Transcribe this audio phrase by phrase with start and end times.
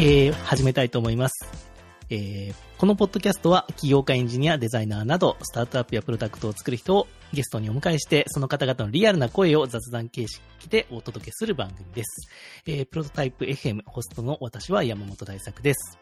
[0.00, 1.44] はい、えー、始めたいと思います。
[2.08, 10.40] えー、このポッドキャストは起業家エンジニア、デザイナーなど、スタートアップやプロダクトを作る人をゲストにお迎えして、その方々のリアルな声を雑談形式
[10.70, 12.30] でお届けする番組です。
[12.64, 15.98] えー、プロトタイプ FM ホストの私は山本大作です。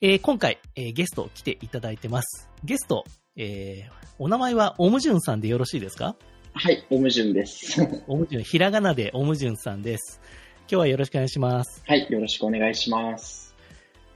[0.00, 2.48] えー、今回、えー、ゲスト来ていただいてます。
[2.64, 3.04] ゲスト、
[3.36, 6.16] えー、お名前はオムジュンさんでよろしいですか？
[6.54, 7.80] はい、オムジュンです。
[8.08, 10.20] オムジュン、ひらがなでオムジュンさんです。
[10.66, 11.82] 今日はよろしくお願いします。
[11.86, 13.54] はい、よろしくお願いします。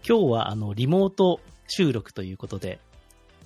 [0.09, 2.79] 今日はあの、リモート収録ということで、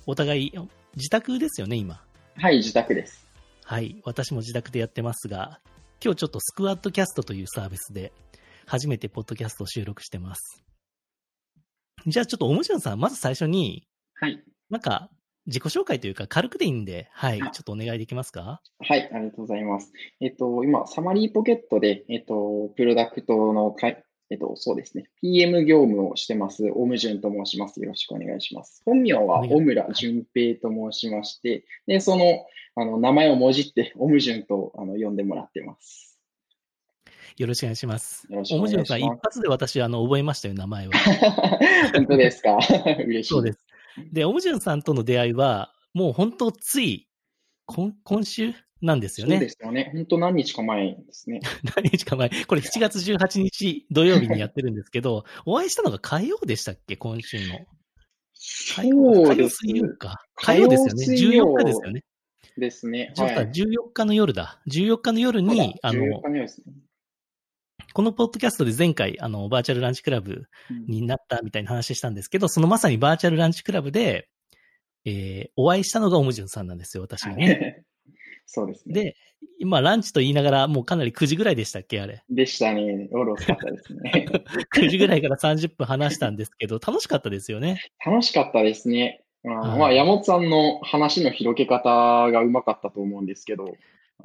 [0.05, 0.53] お互い
[0.95, 2.01] 自宅ですよね、今。
[2.37, 3.27] はい、自宅です。
[3.65, 4.01] はい。
[4.05, 5.59] 私も自宅でやってますが、
[6.01, 8.13] 今日ちょっとスクワットキャストというサービスで、
[8.65, 10.63] 初めてポッドキャストを収録してます。
[12.07, 13.85] じゃあちょっとオムジュンさん、まず最初に、
[14.15, 15.09] はい、なんか、
[15.45, 18.61] 自己紹介というか、軽くでいいんで、はい、ちょあっとお願いできますか？
[18.79, 19.91] はい、ありがとうございます。
[20.21, 27.81] えっと、今、サマリーポケットで、えっと、プロダクトのかい、えっと、そうですね、PM 業務をしてます、オムジュンと申します。
[27.81, 28.81] よろしくお願いします。
[28.85, 36.17] 本名は小村淳平と申しまして、で、その、あの、名前をもじって、オムジュンと、あの、呼んでもらってます。
[37.37, 38.25] よろしくお願いします。
[38.29, 39.19] よろしくおオムジュンさん、願いします。
[39.19, 40.93] 一発で私、あの、覚えましたよ、名前は。
[41.93, 42.57] 本当ですか？
[43.05, 43.29] 嬉しい。
[43.29, 43.62] そうです。
[44.11, 47.07] で、オムジュンさんとの出会いは、もう本当つい、
[47.65, 49.49] 今今週なんですよそうでね。
[49.49, 49.91] すよね。
[49.93, 51.39] 本当何日か前ですね。
[51.75, 52.29] 何日か前。
[52.29, 56.97] これ7月18日土曜日にやってるんですけど、 お会いしたのが火曜でしたっけ？
[56.97, 57.59] 今週の。
[58.75, 60.17] 火曜火曜水曜か。
[60.35, 61.05] 火曜ですよね。
[61.05, 62.03] 火曜水曜14日ですよね。
[62.57, 63.13] ですね。
[63.15, 63.35] はい。
[63.51, 64.61] 14日の夜だ。
[64.67, 66.21] 14日の夜に、あ14の。
[67.93, 74.29] このポッドキャストで前回、あの、バーチャルランチクラブうんになったみたいな話したんですけど、そのまさにバーチャルランチクラブで、
[75.05, 77.83] えー、お会いしたのがオムジュンさんなんですよ、私がね。
[78.45, 78.93] そうですね。
[78.93, 79.15] で、
[79.59, 82.23] 今、ランチと言いながら、もうかなり9時ぐらいでしたっけあれ。
[82.29, 83.09] でしたね。
[83.11, 84.25] 夜遅かったですね。
[84.75, 87.79] 9時ぐらいから30分話したんですけど、楽しかったですよね。
[88.05, 89.23] 楽しかったですね。
[89.45, 93.75] あまあ、山本さんの話の広げ方がうまかったと思うんですけど、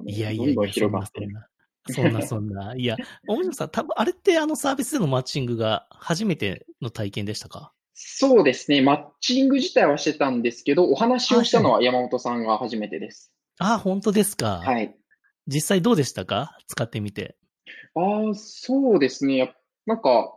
[0.06, 1.48] いやいやいや、どんどんそ広がってんな
[1.94, 2.12] そん。
[2.12, 2.22] な。
[2.22, 2.74] そんな。
[2.76, 7.72] いや、オムジュンさん、多分あれってあのサービスでのマッチングが初めての体験でしたか？
[7.94, 8.80] そうですね。
[8.80, 13.32] マッチング自体はしてたんですけど、お話をしたのは山本さんが初めてです。
[13.58, 14.60] ああ、本当ですか？
[14.64, 14.94] はい。
[15.48, 16.56] 実際どうでしたか？
[16.68, 17.36] 使ってみて。
[17.94, 19.36] ああ、そうですね。
[19.36, 19.48] や
[19.86, 20.32] なんか、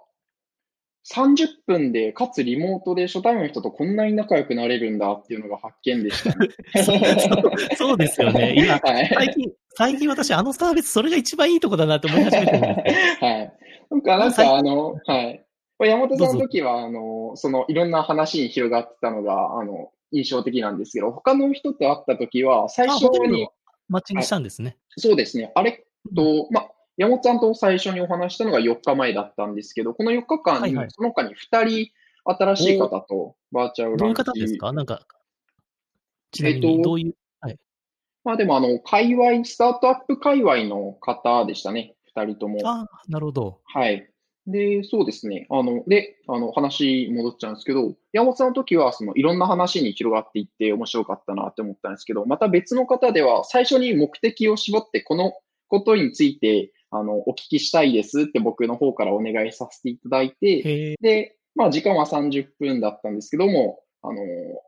[1.10, 6.50] 30分で、かつリモートで初対面の人とこんなに仲良くなれるんだっていうのが発見でしたね。
[6.86, 8.54] そ うそうですよね。
[8.56, 9.10] 今、はい。
[9.14, 13.28] 最近、最近私あのサービスそれが一番いいとこだなって思い始めてるんですよ。
[13.28, 13.54] はい。
[13.90, 15.46] なんか、なん最か、あの、はい。
[15.80, 23.54] 山本さんの時は、あの、その、いろんな話に広がってたのが、あの、印象的なんですけど、他の人と会った時は、最初にど、
[23.90, 24.78] マッチングしたんですね。
[24.98, 25.84] そうですね、あれ
[26.16, 31.92] と、ま、山本さんと最初にお話したのが4日前だったんですけど、この4日間にはいはい、その他に2人、
[32.24, 34.72] 新しい方とバーチャルどういう方ですか？
[34.72, 35.06] なんか、
[36.32, 37.16] ちなみえっとにどういう、
[38.24, 42.60] まあでも、あの、界隈、スタートアップ界隈の方でしたね、2人とも。
[42.64, 43.62] ああ、なるほど。
[43.64, 44.08] はい。
[44.46, 45.48] で、そうですね。
[45.50, 55.34] あの、で、あの、話戻っちゃうんですけど、山本さんの時は、その、いろんな話に広がっていって面白かったなって思ったんですけど、また別の方では、最初に目的を絞って、この
[55.68, 64.16] ことについて、あの、お聞きしたいですって僕の方からお願いさせていただいて、で、まあ、時間は30分だったんですけども、あの、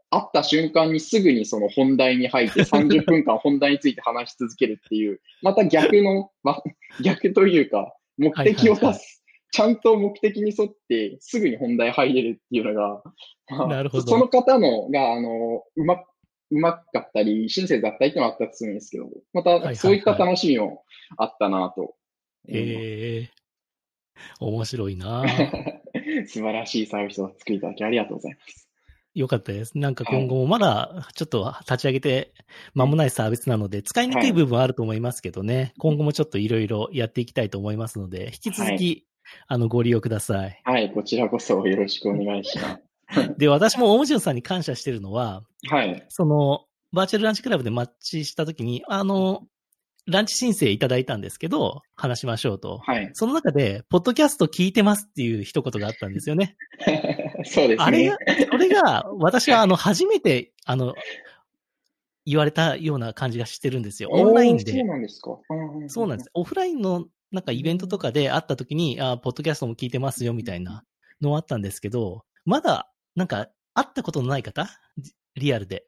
[0.10, 6.62] 会った瞬間にすぐにその本題に入って30分間本題について話し続けるっていう、また逆の、ま、
[7.04, 9.24] 逆というか、目的を出す。
[9.52, 13.04] ちゃんと目的に沿ってすぐに本題入れるっていうのが、
[13.50, 14.08] まあなるほど。
[14.08, 16.04] その方のが、あの、うま、
[16.50, 20.84] うまかったり、親切だったりってのはあったとするんですけど、またそういった楽しみも
[21.18, 21.96] あったなと
[22.48, 22.86] 思います。
[22.86, 23.30] へえ、
[24.40, 25.24] 面白いな
[26.28, 28.70] 素晴らしいサービスを作りいただきありがとうございます。
[29.14, 29.78] よかったです。
[29.78, 32.34] なんか今後もまだちょっと立ち上げて
[32.74, 39.06] 間もないサービスなので、使いにくい部分はあると思いますけどね、今後もちょっといろいろやっていきたいと思いますので、引き続き、
[39.48, 40.62] あの、ご利用ください。
[40.64, 42.84] はい、こちらこそよろしくお願いします。
[43.38, 46.04] で、私もオムジュンさんに感謝してるのは、はい。
[46.10, 49.44] その、バーチャルランチクラブでマッチしたときに、あの、
[50.06, 52.80] ランチ申請いただいたんですけど、話しましょうと。
[52.80, 53.10] はい。
[53.14, 56.58] その中で、ポッドキャスト聞いてますっていう一言があったんですよね。
[57.46, 57.78] そうですね。
[57.80, 58.18] あれが、
[58.52, 60.94] それが、私はあの、初めて、あの、
[62.26, 64.10] 言われたような感じがしてるんですよ。
[64.12, 64.84] オンラインでそう。
[64.86, 65.38] なんですか。
[65.50, 66.30] うんそうなんです。。
[66.34, 70.84] オフラインのなんかイベントとかで会った時に、あポッドキャストも聞いてますよみたいな
[71.22, 74.70] のはあったんですけど、まだなんか会ったことのない方？
[74.98, 75.86] じリアルで。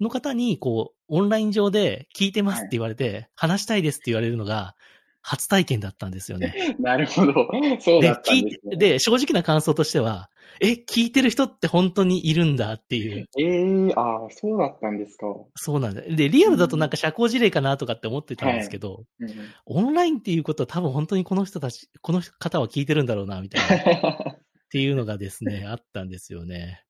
[0.00, 4.74] の方に、こう、オンライン上で聞いてますって言われて、話したいですって言われるのが、
[5.22, 6.54] 初体験だったんですよね。
[6.78, 7.32] なるほど。
[7.80, 8.76] そうでだったんですね。
[8.76, 13.26] で、正直な感想としては、え、聞いてる人って本当にいるんだっていう。
[13.36, 15.26] ええああ、そうだったんですか。
[15.56, 16.02] そうなんだ。
[16.02, 19.30] で、リアルだとなんか社交辞令かなとかって思ってたんですけど、うん
[19.66, 24.10] オンラインっていうことは多分本当にこの人たち、この方は聞いてるんだろうな、みたいな。
[24.38, 26.85] っていうのがですね、あったんですよね。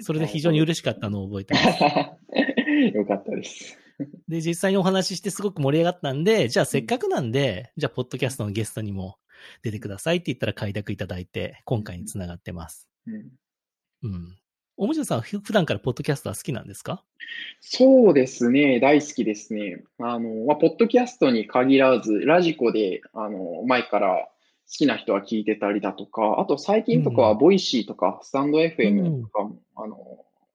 [0.00, 1.82] それで非常に嬉しかったのを覚えてます。
[2.96, 3.78] よかったです。
[4.28, 9.18] で、実際にお話ししてすごく盛り上がったんで、じゃあせっかくなんで、じゃあポッドキャストのゲストにも
[9.62, 12.88] 出てくださいって言ったら快諾いただいて、今回につながってます。
[13.06, 13.32] うん
[14.04, 14.36] うん。
[14.76, 17.04] おもちゃさん普段からポッドキャストは好きなんですか？
[17.60, 19.84] そうですね、大好きですね。
[19.98, 24.31] あの、まあ、ポッドキャストに限らず、ラジコで、あの、前から好
[24.78, 29.96] きな人は聞いてたりだとか、あと最近とかはうんボイシーとか、スタンドう FM んとかも、あの、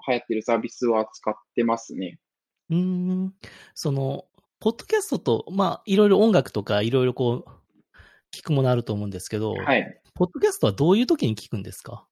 [0.08, 2.20] 流行ってるサービスは使ってますね。
[2.70, 3.34] うーん。
[3.76, 4.26] その、
[4.60, 7.50] ポッドキャストと、まあ、いろいろ音楽とか、いろいろこう、
[8.36, 10.02] 聞くものあると思うんですけど、はい。
[10.16, 12.08] ポッドキャストはどういう時に聞くんですか？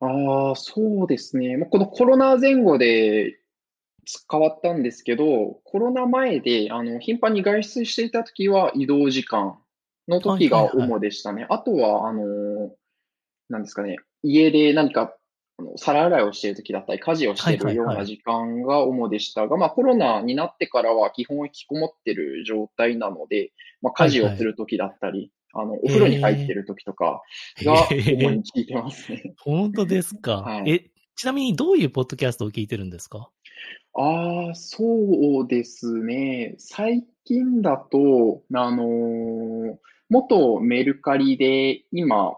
[0.00, 1.56] ああ、そうですね。
[1.56, 3.38] まあ、このコロナ前後で
[4.30, 9.58] 変わったんですけど、コロナ前で、あの、頻繁に外出していた時は移動時間
[10.10, 10.88] の時がはいはいはい。
[10.88, 11.46] 主でしたね。
[11.48, 12.22] あとは、あの、
[13.48, 15.16] なんですかね、家で何か、
[15.76, 17.96] 皿洗いをしている時だったり、家事をしているようはいはい。
[17.96, 23.52] はない時間が主でしたが、まあ、コロナになってからは基本引きこもってる状態なので、
[23.82, 27.22] まあ、家事をする時だったり、あの、お風呂に入ってる時とか
[27.62, 29.34] が主に聞いてますね。
[29.40, 30.70] 本当ですか、はい。
[30.70, 33.28] え、ちなみにどういうポッドキャストを聞いてるんですか？
[33.94, 36.54] ああ、そうですね。
[36.58, 39.76] 最近だと、あのー
[40.10, 42.36] 元メルカリで、今、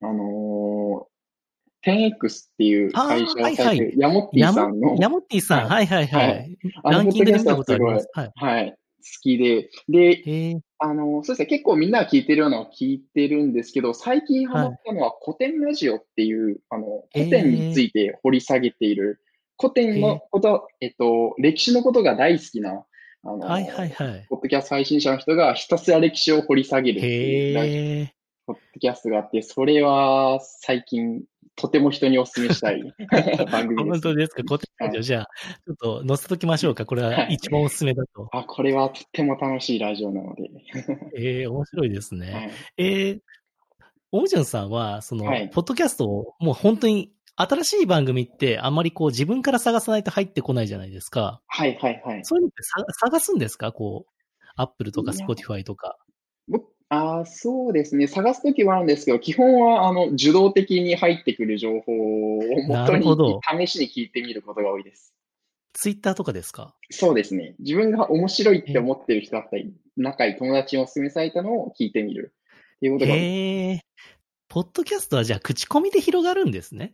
[0.00, 3.78] あのー、10X っていう会社をされてはい。
[3.78, 5.86] はる、ヤモッティさんの、ヤモッティさん、はい。
[5.86, 6.28] はいはい。
[6.28, 6.58] はい。
[6.84, 8.08] ランキングで見たことあります。
[8.12, 8.32] はい。
[8.36, 8.76] はい、好
[9.22, 19.20] きで、で、あの、そうですね、結構みんなが聞いてるようなのを聞いてるんですけど、最近ハマったのは古典ラジオっていう、あの、古典について掘り下げている、
[19.58, 22.84] 古典のこと、えっと、歴史のことが大好きな、
[23.24, 24.26] あの、はいはいはい。
[24.28, 28.10] ポッドキャスト配信者の人がひたすら歴史を掘り下げるっていう。
[28.46, 31.22] ポッドキャストがあって、それは最近
[31.54, 32.82] とても人にお勧めしたい
[33.52, 33.90] 番組です。
[33.90, 34.42] 本当ですか？
[34.48, 35.28] 古典ラジオ、はいじゃあ、
[35.64, 36.84] ちょっと載せときましょうか。
[36.84, 38.28] これははい一番おすすめだと。
[38.32, 40.50] あ、これはとっても楽しいラジオなので。
[41.16, 42.32] ええ面白いですね。
[42.32, 43.20] はいええ
[44.14, 51.40] オムジュンさんは、その、はいポッドキャストを、もう本当に、新しい番組ってあんまりこう自分から探さないと入ってこないじゃないですか。
[51.46, 52.24] はいはいはい。
[52.24, 53.72] そういうのってさ探すんですか？
[53.72, 54.12] こう、
[54.56, 55.96] アップルとかいやスポティファイとか。
[56.46, 58.06] 僕あーそうですね。
[58.06, 63.04] 探すときはあるんですけど、基本はあの受動的に入ってくる情報をもなとに
[63.66, 65.14] 試しに聞いてみることが多いです。
[65.72, 66.74] ツイッターとかですか？
[66.90, 67.54] そうですね。
[67.60, 72.34] 自分が面白いって思ってる人だったり、仲いい友達にお勧めされたのを聞いてみる
[72.76, 73.14] っていうことが。
[74.48, 76.92] ポッドキャストはじゃあ口コミで広がるんですね。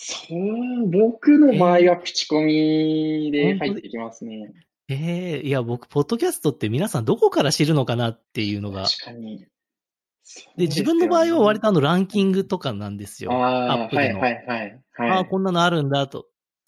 [0.00, 4.52] そう、僕の場合は口コミで入ってきますね。
[4.88, 8.84] ええいや、僕、ポッドキャストって皆さんどこから知るのかなっていうのが。
[8.84, 9.40] 確かに。
[10.56, 13.32] で、自分の場合は割ととあのランキングとかなんですよ。
[13.32, 14.20] ああ、アップでの。
[14.20, 14.80] はいはいはい。
[14.92, 16.20] はい、ああ、こんなのあるんだと。
[16.20, 16.24] うん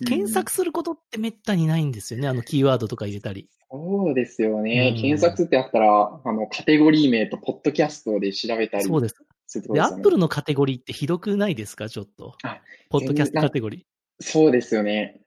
[0.07, 2.27] 検索することってめったにないんですよね。
[2.27, 3.51] あのキーワードとか入れたり。
[3.71, 4.95] そうですよね。
[4.97, 9.15] うん検索ってあったら、あの、カテゴリー名とポッドキャストで調べたりそうです。
[9.51, 9.87] するってことで。
[9.87, 11.89] アップルのカテゴリーってひどくないですか？
[11.89, 12.61] ちょっとあ。
[12.89, 13.87] ポッドキャストカテゴリ
[14.21, 15.21] そうですよね。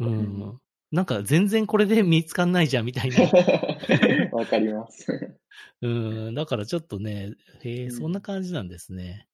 [0.00, 0.06] ー。
[0.06, 0.58] うん。
[0.92, 3.16] なんか全然これで見つかんないじゃんみたいな。
[4.32, 5.36] わかります。
[5.82, 5.88] う
[6.30, 6.34] ん。
[6.34, 7.32] だからちょっとね、
[7.62, 9.26] へえ、うんそんな感じなんですね。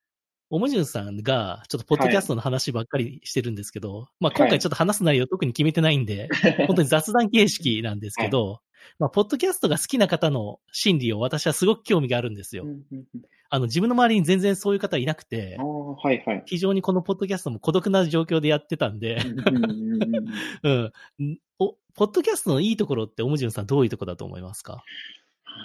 [0.50, 6.28] おもじゅんさんが、ちょっとポッドキャストの話ばっかりしてるんですけど、まあ今はい回ちょっと話す内容特に決めてないんで、
[6.68, 8.60] 本当に雑談形式なんですけど、
[8.98, 12.64] まあ、ポッドキャストが好きな方の心理を私はすごく興味があるんですよ。
[12.64, 13.22] うんうんうん
[13.54, 16.42] あの、自分の周りに全然そういう方いなくてはいはい。
[16.46, 19.18] 非常にこのポッドキャストも孤独な状況でやってたんで、
[20.62, 20.90] うん。
[21.58, 24.82] お、ポッドキャストのいいところって、おもじゅんさんどういうところだと思いますか？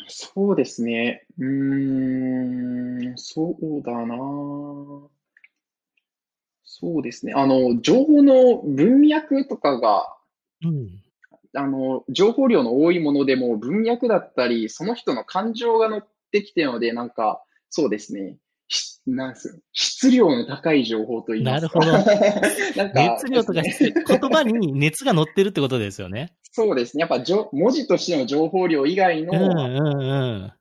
[0.10, 1.26] そうですね。
[1.40, 4.16] うーん、そうだな。
[6.66, 7.32] そうですね。
[7.38, 10.14] あの、情報の文脈とかが、
[10.62, 10.90] うん。
[11.56, 18.38] あの、情報量の多いものでも文脈だったり、その人の感情が乗ってきてるので、なんか、そうですね。
[18.70, 21.80] しなんす質量の高い情報と言いますか。
[21.80, 22.12] なるほ
[22.76, 26.34] なんか熱量とか言葉に熱が乗ってるってことですよね。
[26.52, 27.02] そうですね。
[27.02, 30.06] やっぱじょ文字としての情報量以外の、うんうんう
[30.48, 30.54] ん。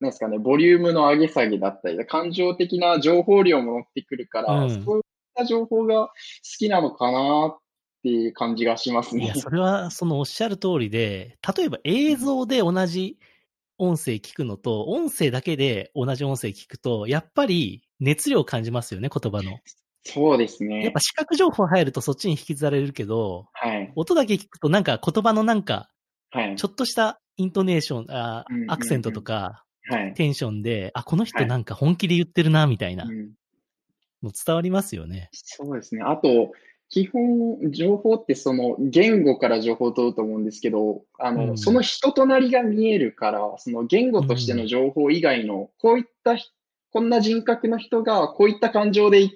[0.00, 5.02] なんですかね、ボリュームの上げ下げだったり、感情的な情報量も乗ってくるから、うんそういっ
[5.34, 6.12] た情報が好
[6.58, 7.58] きなのかなっ
[8.02, 9.34] ていう感じがしますねいや、。
[9.34, 13.18] それは、そのおっしゃる通りで、例えば映像で同じ
[13.78, 19.58] 音声聞くのと、音声だけで同じ音声聞くと、やっぱり熱量を感じますよね、言葉の。
[20.02, 20.82] そうですね。
[20.82, 23.92] やっぱ視覚情報入るとそっちに引きずられるけど、はい。
[23.96, 25.90] 音だけ聞くとなんか言葉のなんか、
[26.30, 26.56] はい。
[26.56, 30.14] ちょっとしたイントネーション、あアクセントとか、はい。
[30.14, 33.32] テンションで、あ、この人はいなんか本気で言ってるな、みたいなうん
[34.24, 35.28] の伝わりますよね。
[35.32, 36.02] そうですね。
[36.02, 36.52] あと、
[36.90, 46.50] 基本、情報ってその言語から情報を取ると思うんですけど、あの、うんその人となりが見えるから、その言語としての情報以外の、こういったひ、
[46.92, 49.28] こんな人格の人がこういった感情で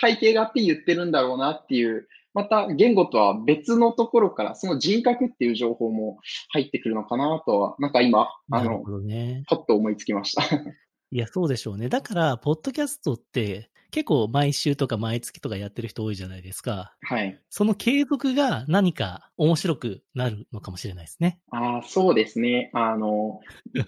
[0.00, 6.18] 背景があって言ってるんだろうなっていう、また言語とは別のところから、その人格っていう情報も
[6.50, 9.44] 入ってくるのかなとは、なんか今、あのね。
[9.46, 10.42] パッと思いつきました。
[11.12, 11.88] いや、そうでしょうね。
[11.88, 16.94] だから、ポッドキャストって結構毎週とか毎月とかやってる人多いじゃないですか。
[17.00, 17.40] はい。
[17.48, 21.40] その継続が何か面白くなるのかもしれないですね。
[21.50, 22.68] ああ、そうですね。
[22.74, 23.40] あの、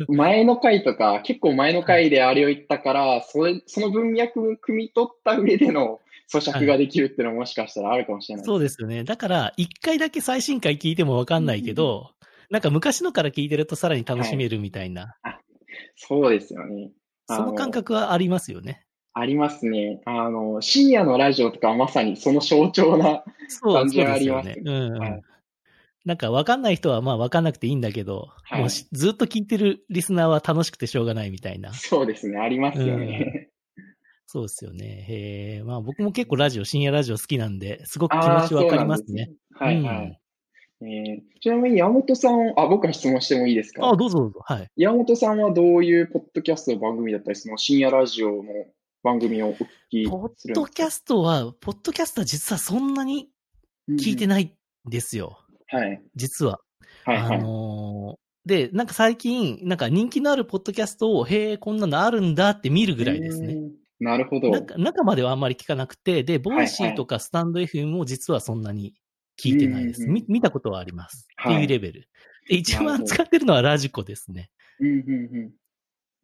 [0.08, 6.00] 前の回とか、結構前の回であれを言ったから、それ、その文脈を汲み取った上での
[6.32, 8.46] 咀嚼ができるっていうのももしかしたらあるかもしれない。
[8.46, 9.04] そうですよね。
[9.04, 12.12] だから、一回だけ最新回聞いてもわかんないけど、
[12.48, 15.18] なんか昔のから聞いてるとさらに楽しめるみたいな、
[15.96, 16.92] そうですよね。
[17.28, 18.86] あその感覚はありますよね。
[19.18, 20.00] ありますね。
[20.04, 24.60] あの、深夜のラジオとかはまさにその象徴な、そう、感じはそうですよあります。
[24.60, 24.98] ねうん。
[24.98, 25.22] はい
[26.04, 31.74] なんかわかんない人はまあわかんなくていいんだけど、はいもうしずっと聞いてるリスナーは楽しくてしょうがないみたいな。
[31.74, 32.38] そうですね。
[32.38, 33.50] ありますよね。
[34.26, 35.04] そうですよね。
[35.06, 35.64] へえ。
[35.64, 39.24] まあ僕も結構ラジオ、深夜ラジオ好きなんで、すごく気持ちわかりますね。
[39.26, 40.20] すねはいはい。
[40.80, 43.86] えーちなみに山本さん、あ、僕は質問してもいいですか？
[43.86, 44.40] あ、どうぞどうぞ。
[44.44, 44.68] はい。
[44.76, 48.44] 山本さんはどういうポッドキャストの番組だったり、その深夜ラジオの
[49.02, 53.28] 番組をお聞きポッドキャストは、ポッドキャストは実はそんなに
[53.90, 54.44] 聞いてない
[54.86, 55.38] んですよ。
[55.68, 56.02] はい。
[56.16, 56.60] 実は。
[57.04, 57.38] はいはい。
[57.38, 63.52] あのーで、なんか最近、なんか人気のあるポッドキャストを、へえ、こんなのあるんだって見るぐらいですね。
[63.52, 63.72] うん。
[64.00, 64.50] なるほど。
[64.78, 68.94] 中まではあんまり聞かなくて、で、ボイシーとかスタンド FM も実はそんなに
[69.38, 70.02] 聞いてないです。
[70.02, 71.28] うんうんみ見たことはあります。
[71.36, 72.08] はいっていうレベル。
[72.48, 74.50] で、一番使ってるのはラジコですね。
[74.80, 75.52] うんうんうん。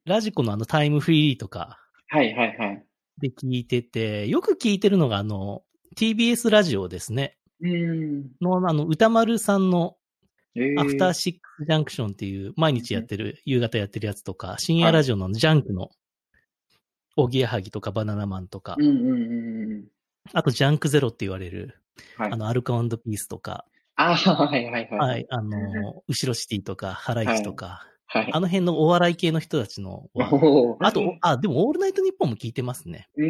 [0.06, 2.84] ラジコのあのタイムフリーとかはいはいはい。
[3.20, 5.62] で聞いてて、よく聞いてるのがあの、
[5.96, 7.38] TBS ラジオですね。
[7.60, 8.30] うん。
[8.40, 9.96] のあの、歌丸さんの
[10.56, 15.90] えーアフターシックスジャンクションっていう毎日やってる、夕方やってるやつとか、深夜ラジオのジャンクの、
[17.16, 19.84] おぎやはぎとかバナナマンとかうん、うんうんうん。
[20.32, 21.80] あとジャンクゼロって言われる、
[22.16, 22.36] はいあ。
[22.36, 23.64] の、アルカピースとか、
[23.96, 24.98] あはいはいはい。
[24.98, 28.30] はい、あの、 後ろシティとか、ハライチとか、はい。
[28.32, 30.08] あの辺のお笑い系の人たちの
[30.78, 33.08] あと、あ、でも、オールナイトニッポンも聞いてますね。
[33.16, 33.28] うー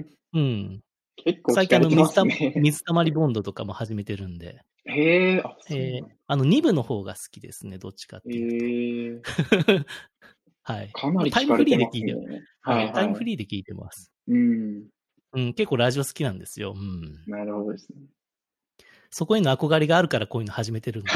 [0.00, 0.06] ん。
[0.32, 0.82] うん。
[1.16, 2.24] 結構最近あの、水た。
[2.24, 9.30] 水たまりボンドとかも始めてるんで、へえ、えーあの、2部の方が好きですね、どっちかっていうと。
[9.70, 9.86] へえ、
[10.64, 10.90] はい。
[10.92, 12.20] かなりタイムフリーで聞いてる。
[12.20, 12.42] すね。
[12.62, 12.92] はい。
[12.92, 13.22] タイムフ。
[13.22, 14.12] リーで聞いてます。
[14.26, 14.88] うん。
[15.34, 16.74] うん、結構ラジオ好きなんですよ。
[16.76, 17.22] うん。
[17.30, 17.98] なるほどですね。
[19.16, 21.10] そこへの憧れがあるからこういうの始めてるんで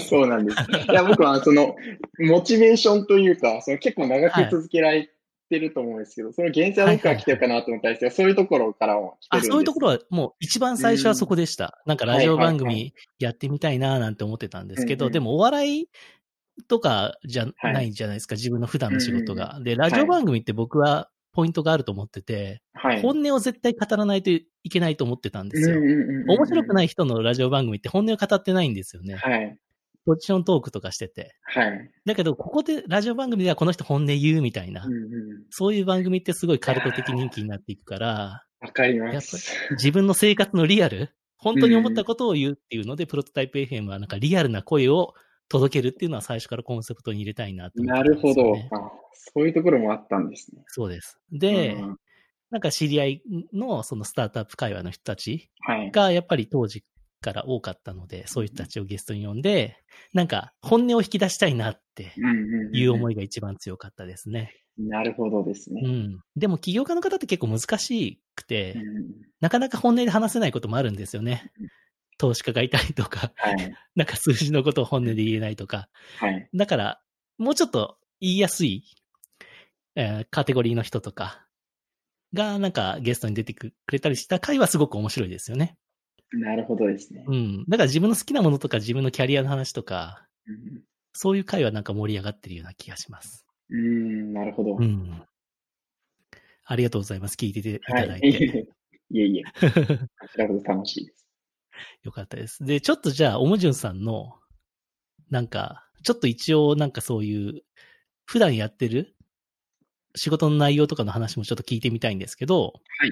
[0.00, 0.08] す。
[0.08, 0.56] そうなんです。
[0.90, 1.76] いや、僕はその、
[2.18, 5.10] モチベーションというか、その結構長く続けられ
[5.50, 9.50] てると思うんですけど、その原生はどこから来てるかなと思ったんですけど、そういうところからも来てるんあ。
[9.50, 11.82] そういうところはもう一番最初はそこでした。
[11.84, 15.88] なんかラジオ番はいはいは組やってみたいななんて思ってたんですけど、でもお笑い
[16.68, 19.60] とかじゃはいないじゃないですか、自分の普段の仕事うんが。
[19.62, 23.02] で、ラジオ番組って僕はポイントがあると思ってて、はい。
[23.02, 25.76] 本音を絶対語らないといけないと思ってたんですよ。
[25.78, 26.74] 面白くい。
[26.74, 29.16] ない人のラジオ番組って本音を語ってないんですよね。
[29.16, 29.58] はい。
[30.04, 31.36] ポジショントークとかしてて。
[31.42, 31.90] はい。
[32.04, 35.02] だけど、ここでラジオ番組ではこの人本音言うみたいな、うんうん
[35.50, 39.54] そういう番組ってすごいカルト的人気になっていくから、わかります。
[39.72, 45.14] 自分の生活のリアル、本当に思ったことを言うっていうので、プロトタイプ FM はなんかリアルな声を
[45.52, 48.56] 届けるっていうのは最初からコンセプトに入れたいなって思ってなるほど。
[49.12, 50.62] そういうところもあったんですね。
[50.66, 51.20] そうです。
[51.30, 51.96] で、うん
[52.50, 53.22] なんか知り合い
[53.54, 55.90] のそのスタートアップ会話の人たちはい。
[55.90, 56.84] がやっぱり当時
[57.22, 59.78] から多かったので、そういう人たちをゲストに呼んで、
[60.12, 62.12] なんか本音を引き出したいなって
[62.74, 64.54] いう思いが一番強かったですね。
[64.76, 65.80] なるほどですね。
[65.82, 66.20] うん。
[66.36, 68.82] でも起業家の方って結構難しくて、うん
[69.40, 71.50] なかなか本音で話せないこともあるんですよね。
[72.18, 73.74] 投資家がいたりとか、はい。
[73.96, 75.88] なんか数字のことを本音で言えないとか。
[76.18, 76.48] はい。
[76.54, 77.02] だから、
[77.38, 78.84] もうちょっと言いやすい、
[79.96, 81.46] えーカテゴリーの人とか
[82.32, 85.76] が、なんかゲストに出てくれたりした回はすごく面白いですよね。
[86.30, 87.24] なるほどですね。
[87.26, 87.64] うん。
[87.68, 90.82] だから自分の好きなものとか自分のキャリアの話とか、うん
[91.14, 93.46] そういう回はなんか盛り上がってるような気がします。
[93.68, 94.76] うん、なるほど。
[94.76, 95.22] うん。
[96.64, 97.34] ありがとうございます。
[97.34, 98.08] 聞いていたはい。
[98.08, 98.28] だいて。
[99.10, 99.42] いえいえ。
[99.60, 101.21] こちらこそ楽しいです。
[102.02, 102.64] よかったです。
[102.64, 104.38] で、ちょっとじゃあ、おもじゅんさんの、
[105.30, 107.62] なんか、ちょっと一応なんかそういう、
[108.24, 109.14] 普段やってる
[110.14, 113.10] 仕事の内容とかの話もちょっと聞いてみたいんですけど、はい。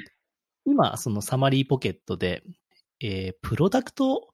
[0.67, 2.43] 今、そのサマリーポケットで、
[3.01, 4.33] えー、プロダクト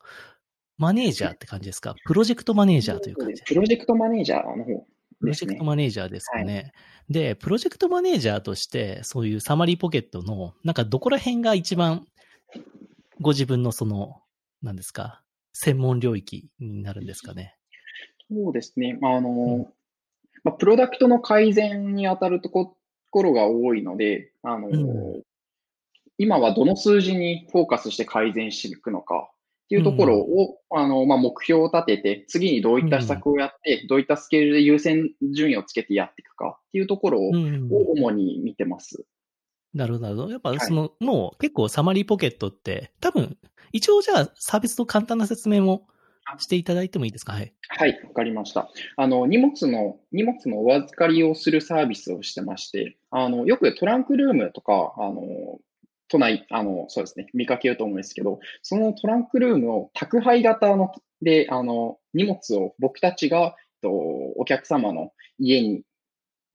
[0.76, 1.94] マネージャーって感じですか？
[2.04, 4.86] プロジェクトマネージャーという感じですかプロジェクトマネージャーの方
[5.18, 6.72] プロジェクトマネージャーですかね。
[7.08, 12.06] で、プロジェクトマネージャーとして、そういうサマリーポケットの、なんかどこら辺が一番、
[13.20, 14.22] ご自分のその、
[14.62, 17.56] なんですか、専門領域になるんですかね？
[18.30, 18.98] そうですね。
[19.00, 19.72] まあ、あの、ん
[20.44, 22.76] まあ、プロダクトの改善に当たるとこ
[23.14, 24.72] ろが多いので、あの、う
[25.18, 25.22] ん
[26.18, 37.20] 今はどの数字にフォーカスして改善していくのかっていうところを、あの、まあ、目標を立てて、次にどういった施策をやって、どういったスケールで優先順位をつけてやっていくかっていうところ。
[37.20, 37.30] を
[37.92, 39.04] 主に見てます。
[39.76, 40.30] なるほど、なるほど。
[40.30, 43.36] やっぱいその、もう結構サマリーポケットって、多分、
[43.72, 45.86] 一応じゃあサービスの簡単な説明も
[46.38, 47.32] していただいてもいいですか？
[47.34, 47.52] はい。
[47.68, 48.70] はい、わかりました。
[48.96, 55.58] あの、荷物の、荷物のお預かりをするサービスをしてまして、あの、よくトランクルームとか、あの、
[56.08, 65.82] 都内、あの、そうですね、見かけると思うんですけど、そのトランクルームを宅配型の、で、あの、荷物を僕たちが、とお客様の家に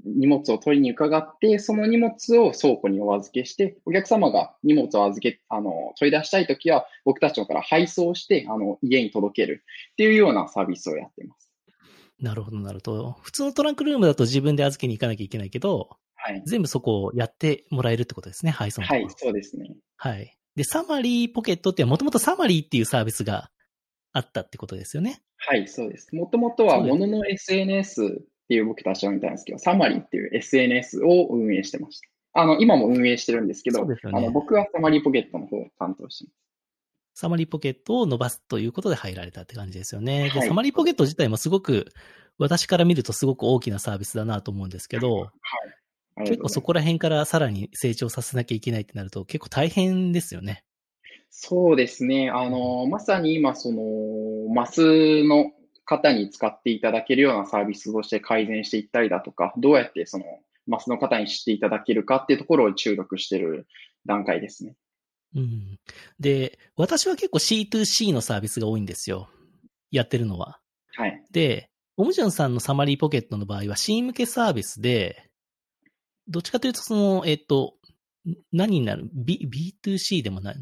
[0.05, 11.51] 荷物を取りに伺って、その荷物を倉庫にお預けして、お客様が荷物を預け、あの、取り出したいときは、僕たちのから配送して、あの、家に届けるっていうようなサービスをやっています。
[12.19, 13.17] なるほど、なるほど。
[13.21, 16.43] 普通のトランクルームだと自分で預けに行かなきゃいけないけど、はい。
[16.45, 19.75] 全部そこをやってもらえるってことですね、配送はい、そうですね。
[19.97, 20.37] はい。
[20.55, 23.49] で、サマリーポケットってもともとサマリーっていうサービスが
[24.13, 25.21] あったってことですよね。
[25.37, 26.13] はい、そうです。
[26.15, 32.41] もともとは、ものの SNS っていう僕たちはみたいなんですけど、サマリーっていう SNS を運営してました。
[32.41, 36.31] あの、今も運営してるんですけど、ねあの、僕はサマリーポケットの方を担当して
[37.13, 40.29] サマリーポケットを伸ばすということで入られたって感じですよね。
[40.33, 41.85] で、はいサマリーポケット自体もすごく、
[42.37, 45.31] 私から見るとすごく大きなサービスだなと思うんですけど、ます。
[46.17, 50.65] ありが結構そこら辺からさらに成長させなきゃいけないってなると結構大変ですよね。
[51.29, 52.29] そうですね。
[52.29, 55.51] あの、まさに今、その、マスの
[55.91, 60.23] 方に使っていただけるようなサービスとして改善していったりだとか、どうやってその、
[60.67, 63.67] マスの方に知っていただけるかっていうところを注力している
[64.05, 64.75] 段階ですね。
[65.35, 65.79] うん。
[66.19, 69.29] で、私は結構 C2C のサービスが多いんですよ。
[69.91, 70.59] やってるのは。
[70.95, 71.23] はい。
[71.31, 75.29] で、オムジュンさんのサマリーポケットの場合は C 向けサービスで、
[76.27, 77.73] どっちかというとその、えっと、
[78.25, 79.49] ん何になる ?B、
[79.83, 80.55] B2C でもない？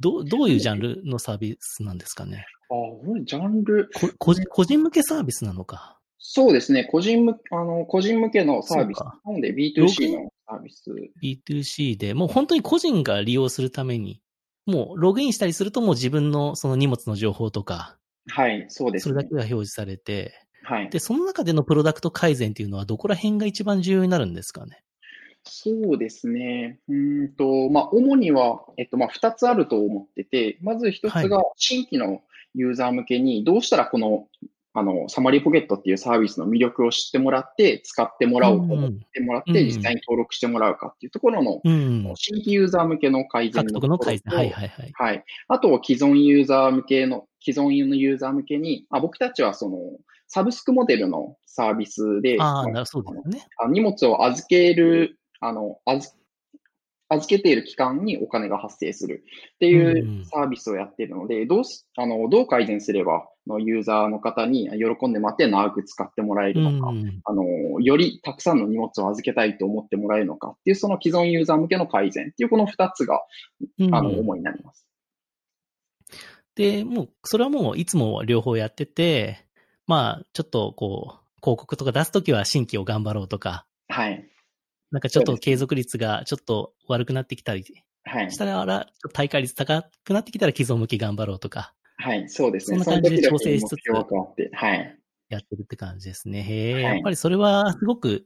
[0.00, 2.46] どう、どういうジャンルのサービスなんですかね？
[2.68, 5.98] あ、これジャンル、こ個人個人向けサービスなのか。
[6.18, 6.84] そうですね。
[6.84, 8.98] 個人向、あの、個人向けのサービス。
[8.98, 10.90] なのでログ B2C のサービス。
[11.22, 14.20] B2C で、もう本当に個人が利用するために、
[14.66, 17.96] もうログインしたりするともう自分のその荷物の情報とか、
[18.28, 19.34] はい、そうですねそれだけ。
[19.34, 20.90] が表示されて、はい。
[20.90, 24.82] で、その中でのプロダクト改善っていうのはどこら辺が一番重要になるんですかね？
[25.44, 26.80] そうですね。
[26.88, 32.20] うーんと、まあ、主には、えっと、まあ、二つあると思ってて、まず一つが新規の
[32.56, 34.26] ユーザー向けに、どうしたらこの、
[34.72, 42.12] あの、サマリーポケットっていうサービスの魅力を知ってもらって、使ってもらおうと思ってもらって、うん実際に登録してもらうかっていうところの、うん。
[42.16, 44.24] 新規ユーザー向けの改善獲の得の改善。
[44.24, 44.92] ところとはいはいはい。
[44.92, 45.24] はい。
[45.48, 49.78] あと、既存ユーザー向けの、既存のユーザー向けに、あ僕たちはその、
[50.28, 53.46] サブスクモデルのサービスで、あね。
[53.58, 56.14] あ荷物を預ける、あの、預
[57.08, 67.20] 預けている期間にお金が発生するっていうサービスをやっているので、どうす、あの、どう改善すれば、あのユーザーの方に喜んでもらって長く使ってもらえうるのか、ん。
[67.24, 67.44] あの、
[67.80, 73.22] よりたくさんの荷物を預けたいと思ってもらえるのかっていう、その既存ユーザー向けの改善っていう、この二つが、
[73.78, 74.86] うんあの、主になります。
[76.56, 79.46] で、もう、それはもういつも両方やってて、
[79.86, 84.28] まあ、ちょっとこう、広告とか出すときは新規を頑張ろうとか、はい。
[84.90, 87.64] なんかちょっと継続率がちょっと悪くなってきたり
[88.04, 88.36] はいし。
[88.36, 92.28] たら、大会率高くなってきたら既存向き頑張ろうとか、はい。
[92.28, 92.78] そうですね。
[92.78, 93.78] そんな感じで調整しつつ。
[95.28, 96.42] やってるって感じですね。
[96.42, 98.24] へえ、はいやっぱりそれはすごく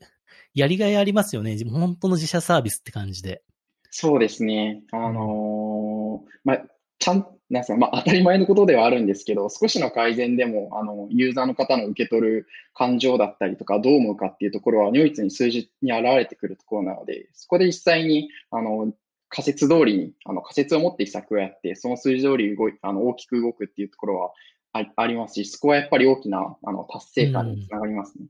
[0.53, 1.57] やりがいありますよね。
[1.65, 3.43] 本当の自社サービスって感じで。
[3.91, 4.83] そうですね。
[4.93, 6.63] あのーまあ、
[6.99, 18.93] ちゃん、なんすか、まあ、当たり前のことではあるんですけど、少しの改善でも、あの、ユーザーの方の受け取る感情だったりとか、どう思うかっていうところは、如実に数字に現れてくるところなので、そこで実際に、あの、
[19.29, 24.33] 仮説通りに、あの、仮説を持って施策をやって、その数字通り動い、あの、大きく動くっていうところは
[24.73, 28.27] あありますし、そこはやっぱり大きな、あの、達成感につながりますね。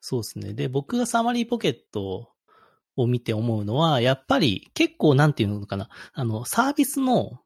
[0.00, 0.54] そうですね。
[0.54, 2.30] で、僕がサマリーポケット
[2.96, 7.40] を見て思うのは、やっぱり結構なんていうのかな、あの、サービスの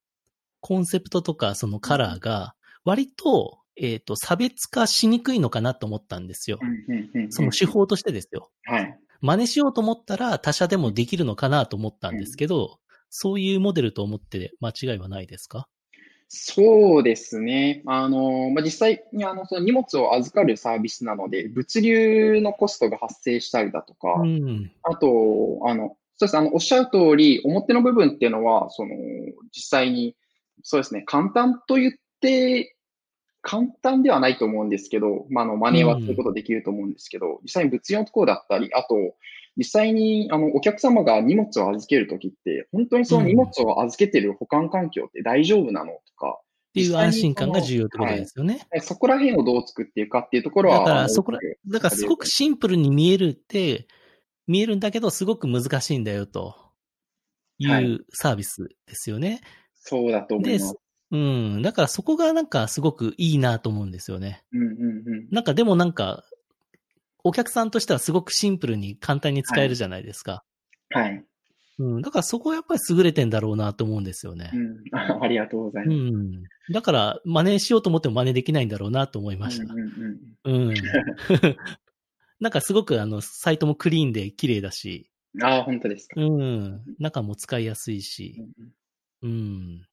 [0.60, 6.58] コンセプトとかそのカラーが、割とえっ、と、差別化しにくいのかなと思ったんですよ。
[6.60, 8.50] うんうんうんうんその手法としてですよ。
[8.64, 8.98] はい。
[9.22, 15.66] 真似しようと思ったら他社でもできるのかなと思ったんですけど、そういうモデルと思って間違いはないですか？
[16.28, 17.82] そうですね。
[17.86, 24.72] あの、まあ、実際にあの、その荷物を預かるサービスなので、物流のコストが発生したりだとか、うん。
[24.84, 26.36] あと、あの、そうです。
[26.36, 28.94] あの、おっしゃる通り、表の部分っていうのは、その、
[29.52, 30.16] 実際に、
[30.62, 32.76] そうですね、簡単と言って、
[33.42, 38.94] 簡単ではないと思うんですけど、まあ、あの、真似はすることできると思うんですけど、実際に物流のところだったり、あと、
[39.56, 46.38] 実際に、あの、お客様が荷物を預けるときって、本当にその荷物を預けてる保管環境って大丈夫なのとか、
[46.70, 48.66] っていう安心感が重要ってことですよね。
[48.80, 53.88] そこら辺をどう作っていくかっていうところは、だからそこらだからすごくシンプルに見えるって、
[54.46, 56.54] 見えるんだけど、すごく難しいんだよと
[57.58, 57.84] いはい。
[57.84, 59.40] うサービスですよね。
[59.80, 60.76] そうだと思います。
[61.10, 61.62] うん。
[61.62, 64.44] だからそこがなんかすごくいいなと思うんですよね。
[64.52, 65.28] うんうんうん。
[65.30, 66.24] なんかでもなんか、
[67.24, 70.44] お客さんとしてはすごくシンプルに簡単に使えるじゃないですか。
[70.90, 71.24] はい。
[71.78, 72.02] うん。
[72.02, 74.58] だからそこはやっぱり優れてんだろうなと思うんですよねう。
[74.58, 74.76] ん。
[74.92, 75.98] あ ありがとうございうます。
[75.98, 76.42] ん。
[76.72, 79.72] だから真似しようと思っても真似できないんだろうなと思いました。
[79.72, 79.90] うんうん
[80.44, 80.74] うんうん。
[82.40, 85.10] なんかすごくあの、サイトもクリーンで綺麗だし、
[85.42, 86.20] ああ、本当ですか。
[86.20, 86.82] うん。
[86.98, 88.72] 中も使いやすいしう、ん
[89.22, 89.86] うん。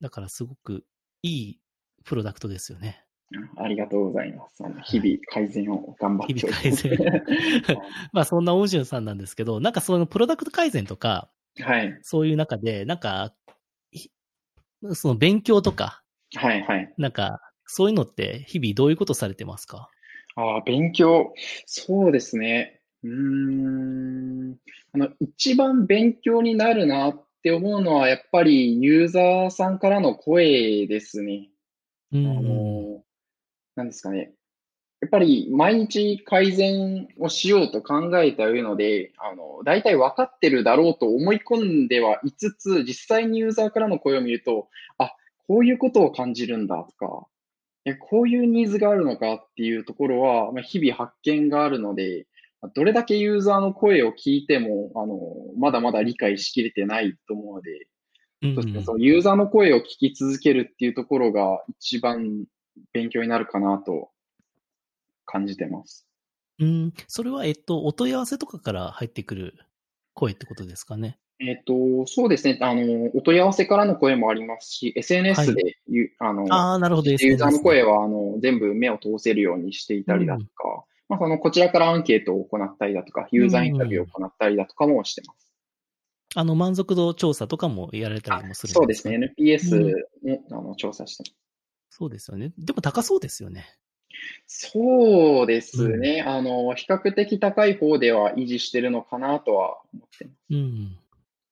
[0.00, 0.84] だからすごく
[1.22, 1.60] いい
[2.04, 3.04] プロダクトですよね。
[3.30, 4.62] うんありがとうございます。
[4.84, 7.22] 日々改善を頑張って日々改善
[8.12, 11.98] まあそんなオンジュンさんなんですけど、なんかそのプロダクト改善とか、はい。
[12.02, 13.34] そういう中で、なんか、
[13.90, 14.10] ひ
[14.94, 16.02] その勉強とか、
[16.34, 16.94] はい、はい。
[16.96, 19.90] なんか、そういうのって日々どういうことされてますか？
[20.36, 21.34] ああ、勉強。
[21.66, 22.80] そうですね。
[23.02, 23.10] うー
[24.52, 24.56] ん。
[24.94, 31.48] あの、一番勉強になるなって思うのは、やっぱりユーザーさんからの声ですね。
[32.12, 33.02] うあの、
[33.76, 34.32] なんですかね。
[35.00, 45.12] やっぱり毎日改善をしようと考えてはいるので、あの、大体分かってるだろうと思い込んではいつつ、実際にユーザーからの声を見ると、あ、
[45.46, 47.26] こういうことを感じるんだとか、
[47.94, 52.37] こういうニーズがあるのかっていうところは、まあ日々発見があるので、まあ
[52.74, 55.18] どれだけユーザーの声を聞いても、あの、
[55.56, 57.86] まだまだ理解しきれてないと思うので、
[58.40, 62.44] うんそしてそのユーザーの声を聞き続けるっていうところが一番
[62.92, 64.10] 勉強になるかなと
[65.24, 66.06] 感じてます。
[66.60, 66.94] うん。
[67.08, 69.54] それは、えっと、お問い合わせとかから入ってくる
[70.14, 71.18] 声ってことですかね？
[71.40, 72.58] えっと、そうですね。
[72.60, 77.10] あの、お問い合わせからの声もありますし、SNS でゆ、あの、ああ、なるほど。
[77.10, 85.52] ユーザーの声は、あの、全部目を通せるようにしていたりだとか、まあ、その、こちらからアンケートを行ったりだとか、ユーザーインタビューを行ったりだとかもしてます。
[86.34, 89.18] あの、満足度調査とかもやられたりもするんそうですね。
[89.28, 89.92] か NPS
[90.22, 91.38] も、あの、調査してます。
[91.90, 92.52] そうですよね。
[92.58, 93.66] でも高そうですよね。
[94.46, 96.22] そうですね。
[96.26, 100.36] あの、比較的高い方では維持してるのかなとは思ってます。
[100.50, 100.98] うん。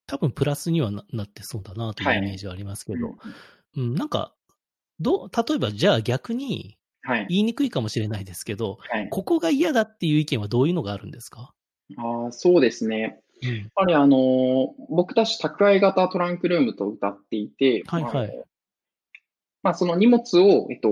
[0.07, 3.09] 多分プラスにはななってそうだなというはいイメージはありますけど。
[3.77, 4.35] うんうん、なんか、
[5.01, 7.27] どう、例えばじゃあ逆にはい。
[7.29, 9.09] 言いにくいかもしれないですけど、はい。
[9.11, 11.53] ここが嫌だっていう意見はどういうのがあるんですか？
[11.97, 13.21] ああ、そうですね。
[13.42, 13.57] うん。
[13.57, 18.45] やっぱりあの、僕たち宅配型トランクルームと歌っていて、はいはい
[19.62, 20.88] まあ、その荷物を、えっと、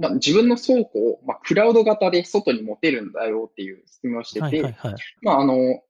[0.00, 4.74] まあ、自分の倉庫を、まあ、クラウド型で外に持てるんだよっていう説明をしてて、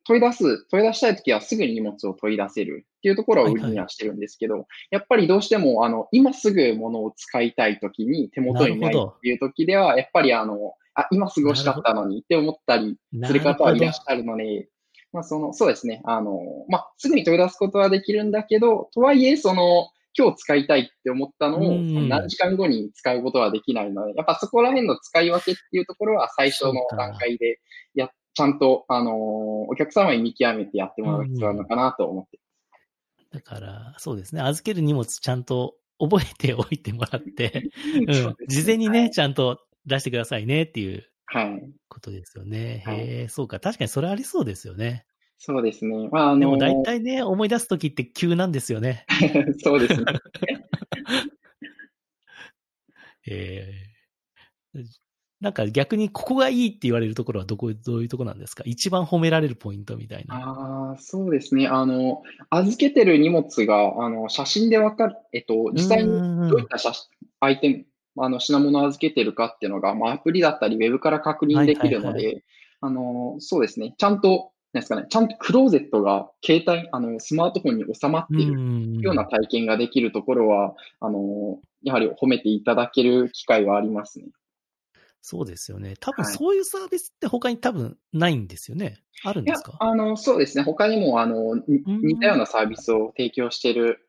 [0.06, 14.68] 取り出す、取り出したいときはすぐに荷物を取り出せるっていうところを売りにはしてるんですけど、やっぱりどうしても、あの、今すぐ物を使いたいときに手元にないっていうときでは、やっぱりあの、あ、今すぐ欲しかったのにって思ったりする方はいらっしゃるので、
[15.12, 16.02] まあ、その、そうですね。
[16.04, 19.88] あの、まあ、すぐに取り出すことはできるんだけど、とはいえ、その、
[20.18, 22.08] 今日使いたいって思ったのを、うん。
[22.08, 27.60] 何時間後に使うことはできないので、やっぱそこら辺の使い分けっていうところは最初の段階で、
[27.94, 32.38] や、ちゃんと、あの、お客様に見極めてやってもらう必要なのかなと思って。
[33.36, 34.40] だから、そうですね。
[34.40, 37.68] 預ける荷物ちゃんと覚えておいてもらって、
[38.08, 38.36] うん。
[38.48, 41.70] 事前にね、ちゃんと出してくださいねっていうはい。
[41.90, 42.82] ことですよね。
[42.86, 43.60] はいへえ、そうか。
[43.60, 45.04] 確かにそれありそうですよね。
[45.36, 46.08] そうですね。
[46.10, 49.04] まあ、あの、でも大体ね、思い出すときって急なんですよね。
[49.62, 50.04] そうですね。
[53.28, 53.70] え
[54.74, 54.82] え
[55.40, 58.62] なんか逆にここがいいって言われるところはどこ、どういうとこなんですか？
[58.66, 60.36] 一番褒められるポイントみたいな。
[60.36, 61.68] ああ、そうですね。
[61.68, 67.08] あの、預けてる荷物が、あの、写真でわかる、えっと、実際ににどういった写真、
[67.40, 72.44] アイテム、あの、品物を預けてるかっていうのが、まあ、アプリだったり、ウェブから確認できるのはいで、
[72.80, 73.94] あの、そうですね。
[73.98, 84.26] ちゃんと、なんですかね、ちゃんとクローゼットが携帯、あの、スマートフォンに収まっているような体験ができるところは、あの、やはり褒めていただける機会はありますね。
[85.28, 85.94] そうですよね。
[85.98, 89.00] 多分はいそういうサービスって他に多分ないんですよね。
[89.24, 90.62] あるんですか、あの、そうですね。
[90.62, 94.08] 他にも、あの、似たようなサービスを提供している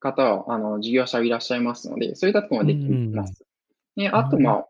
[0.00, 3.44] 方は、あの、事業者いらっしゃいますので、そういったところもできます。
[3.94, 4.66] ね、あと、うんまあ、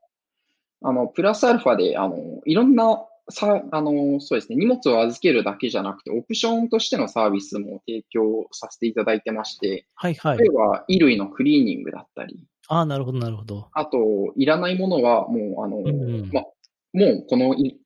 [0.82, 10.50] あの、プラスアルファで、あの、いろんな、さ、あの、そうですね、荷物を預けるだけじゃなくて、オプションとしてのサービスも提供させていただいてまして、はいはい例え。
[10.50, 13.68] ば、衣類のクリーニングだったり、ああ、なるほどなるほど。
[13.74, 16.44] あと、いらないものは、もう、あの、んうんまあ、
[16.94, 17.78] もう、このい、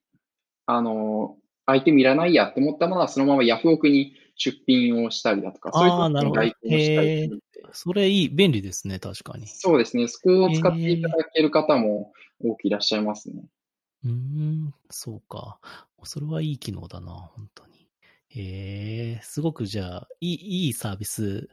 [0.65, 7.41] あの、アイテムいらないやって思ったものは、そのままヤフオクに出品をしたりだとか、そういうところに代行したり
[7.73, 9.47] それいい、便利ですね、確かに。
[9.47, 13.43] そうですね、そこを使っていただける方も多くいらっしゃいますね。
[14.05, 15.59] うーん、そうか。
[16.03, 17.89] それはいい機能だな、本当に。
[18.29, 21.49] へえ、すごくじゃあ、いい、いいサービス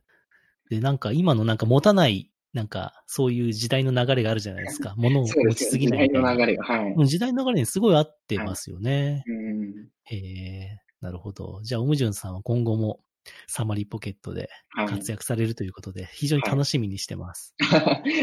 [0.71, 4.95] で、なんか今のなんか持たない、なんかそういう時代の流れがあるじゃないですか。
[4.97, 6.35] 物を持ちすぎ時代ないみたいな。
[6.35, 6.65] の流れが。
[6.65, 6.93] はい。
[6.93, 9.25] うん時代の流れにすごい合ってますよね。
[9.27, 11.61] うんへえ、なるほど。
[11.63, 13.01] じゃあ、オムジュンさんは今後も
[13.47, 14.89] サマリーポケットではい。
[14.89, 17.55] 活躍されるということで、非常に楽しみにしてます。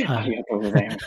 [0.07, 0.97] ありがとうございます。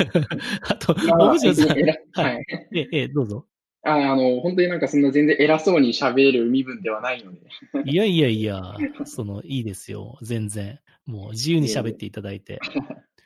[0.73, 2.45] あと、まあオムジュンさん、偉ははい。
[2.75, 3.47] え、ええ、どうぞ。
[3.87, 7.41] ああの、本当になんかそんな全然偉そうに喋れる身分ではないので。
[7.85, 10.19] いやいやいや、その、いいですよ。
[10.23, 10.81] 全然。
[11.07, 12.59] もう自由に喋っていただいて。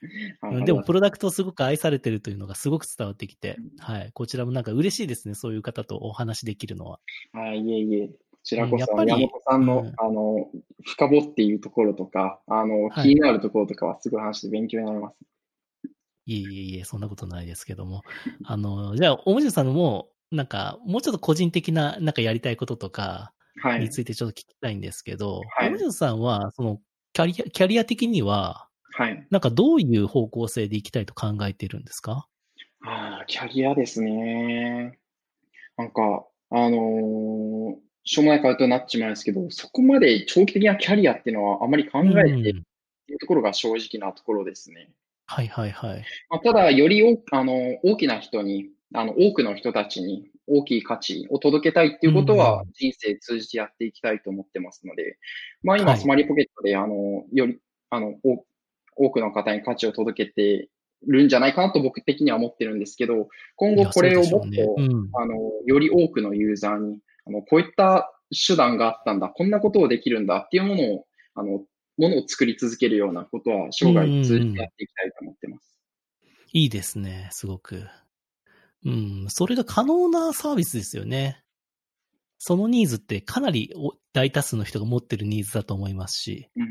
[0.65, 4.11] でも、プロダクトすごく愛されてるというのがすごく伝わってきてうん、はい。
[4.13, 5.35] こちらもなんか嬉しいですね。
[5.35, 7.01] そういう方とお話できるのは。
[7.33, 8.09] はい、いえいえ。
[8.09, 10.51] こちらこそ、山本さんの、うんあの、
[10.85, 15.17] 深掘っていうところとか、あの、はい気になるところとかはすごい話して勉強になります。
[16.27, 18.03] いえいえいえ、そんなことないですけども。
[18.45, 23.81] あの、じゃあ、おもじゅさんも、なんか、もうちょっと個人的な、なんかやりたいこととかはい。
[23.81, 26.81] についてちょっと聞きたいんですけど、はいおもじゅさんは、その、
[27.13, 28.68] キャリア、キャリア的には、
[28.99, 29.27] はい。
[29.31, 32.27] なんかどういう方向性でいきたいと考えているんですか？
[32.85, 34.99] ああ、キャリアですね。
[35.77, 37.75] なんか、あのー
[38.11, 42.55] しょうもない回答になっちまうんですけど、そこまで長期的なキャリアっていうのはあまり考えてってい
[43.15, 44.91] うところが正直なところですね。
[45.27, 46.05] はいはいはい。
[46.31, 47.53] まあ、ただ、よりおあの
[47.85, 55.19] 大きな人に、あの多くの人たちに大きい価値を届けたいっていうことはうん人生通じてやっていきたいと思ってますので、
[55.63, 57.59] まあ今、はいスマリーポケットで、あの、より、
[57.91, 58.43] あの、お
[58.99, 60.69] 多くの方に価値を届けて
[61.07, 65.35] るんじゃないかなと僕的には思ってるんですけど、今後これをもっと、ねうんあの、
[65.65, 68.13] より多くのユーザーに、あの、こういった
[68.47, 71.65] 手段があったんだ、こんなことをできるんだっていうものを、あの、
[71.99, 75.81] ものを作り続けるようなことは生涯通じてやっていきたいと思ってます。
[76.53, 77.85] いいですね、すごく。
[78.85, 81.43] うん、それが可能なサービスですよね。
[82.39, 86.71] そのニーズってかなりお大多数の人が持ってるニーズだと思いますし、うんうん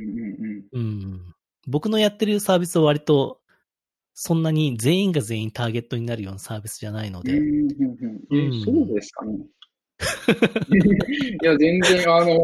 [0.71, 0.79] うん。
[0.79, 1.35] うん、
[1.67, 3.39] 僕のやってるサービスは割と、
[4.13, 7.67] そんなに全員が全員ターゲットになるようなサービスじゃないので、うん
[8.31, 9.37] うんそうですかね。
[11.43, 12.39] いや、全然、あの、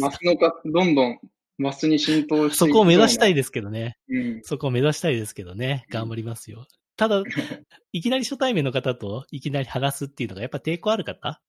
[0.00, 1.18] マスのか、どんどん
[1.58, 3.96] マスに浸透してそこを目指したいいですけどね。
[4.08, 4.40] うん。
[4.42, 5.86] そこを目指したいですけどね。
[5.90, 6.66] 頑張りますよ。
[6.96, 7.22] ただ、
[7.92, 11.40] いきなり初対面の方といきなり話すっていうのがやっぱ抵抗ある方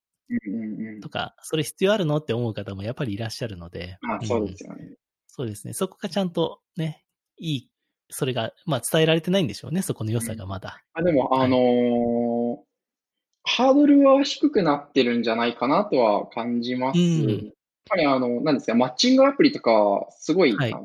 [1.02, 3.98] とか、それ必要あるのって思う方もやっぱりいらっしゃるので。
[4.04, 4.96] あそうですよね。
[5.38, 5.74] そうですね。
[5.74, 7.04] そこがちゃんとね、
[7.38, 7.70] いい、
[8.10, 9.82] それが、まあ伝えられてないんでしょうね。
[9.84, 10.82] そこの良さがまだ。
[10.94, 12.68] あでも、はいあのー
[13.50, 17.00] ハードルは低くなってるんじゃないかなとは感じます。
[17.00, 17.54] うん
[17.88, 19.72] やっぱりあの、なんですか、マッチングアプリとか、
[20.20, 20.84] すごい、はいあの、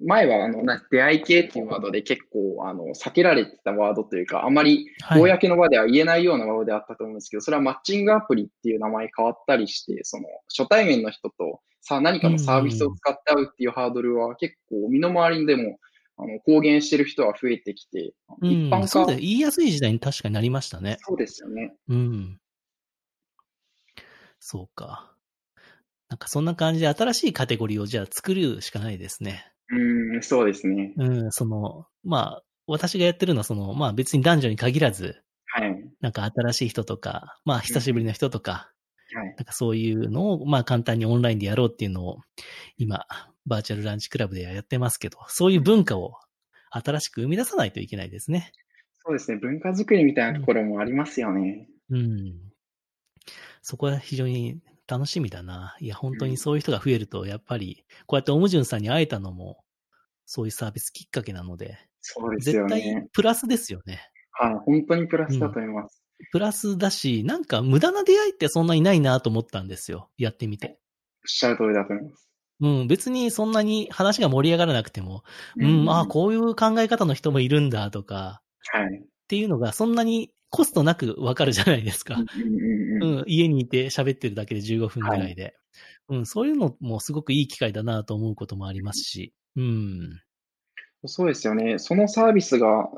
[0.00, 5.22] 前はあの、な出会い系っていうワードで結構、あの、避けられてたワードというか、あまりはい。
[5.22, 10.24] 公の場では言えないようなワードであったと思うんですけど、それはマッチングアプリっていう名前変わったりして、その、
[10.56, 15.78] 初対面の人とさ、何かのサービスを使って会うっていうハードルは結構、身の回りでも、
[16.16, 20.96] あの、公言してる人は増えてきて、うん、一般化、そうで、言いやすい時代に確かになりましたね。
[21.00, 21.74] そうですよね。
[21.88, 22.40] うん。
[24.40, 25.14] そうか。
[26.08, 29.53] なんかそんな感じで新しいカテゴリーをじゃあ作るしかないですね。
[30.16, 30.92] うん、そうですね。
[30.96, 35.84] うん、その、まあ、私がやってるのはその、まあ別に男女に限らず、はい。
[36.00, 38.72] なんか新しい人とか、まあ久しぶりの人とか、
[39.14, 39.26] はい。
[39.36, 42.18] なんかそういうのを、まあ簡単にオンラインでやろうっていうのを、
[42.76, 43.06] 今、
[43.46, 46.14] バーチャルランチクラブではやってますけど、そういう文化を
[46.70, 48.52] 新しく生み出さないといけないですね。
[49.06, 49.38] そうですね。
[49.38, 51.68] 文化づくりみたいなところもありますよね。
[51.90, 52.34] うん。
[53.62, 55.76] そこは非常に楽しみだな。
[55.80, 59.63] いや、本当にそういう人が増えると、やっぱり、こうやってオムジュンさんに会えたのも、
[60.26, 63.08] そういうサービスきっかけなので、そうですよ絶ね対。
[63.12, 64.00] プラスですよね。
[64.32, 64.54] はい。
[64.66, 66.02] 本当にプラスだと思います。
[66.32, 70.10] プラスだし、なんか無駄な出会いってそんなにないなと思ったんですよ。
[70.16, 70.68] やってみて。
[70.68, 70.76] おっ
[71.26, 72.28] しゃる通りだと思います。
[72.60, 75.24] うん、別にそんなに話が盛り上がらなくても、
[75.56, 79.02] うん、ああ、こういう考え方の人もいるんだとか、はい。
[79.02, 82.14] っていうのがそんなにコストなくわかるじゃないですか。
[82.14, 85.54] うんうんうんうん、家にいて喋ってるだけで15分ぐらいで。
[86.08, 89.34] うん、そういうのもすごくいい機会だなと思うこともありますし。
[89.56, 90.20] うん。
[91.06, 91.78] そうですよね。
[91.78, 92.88] そのサービスが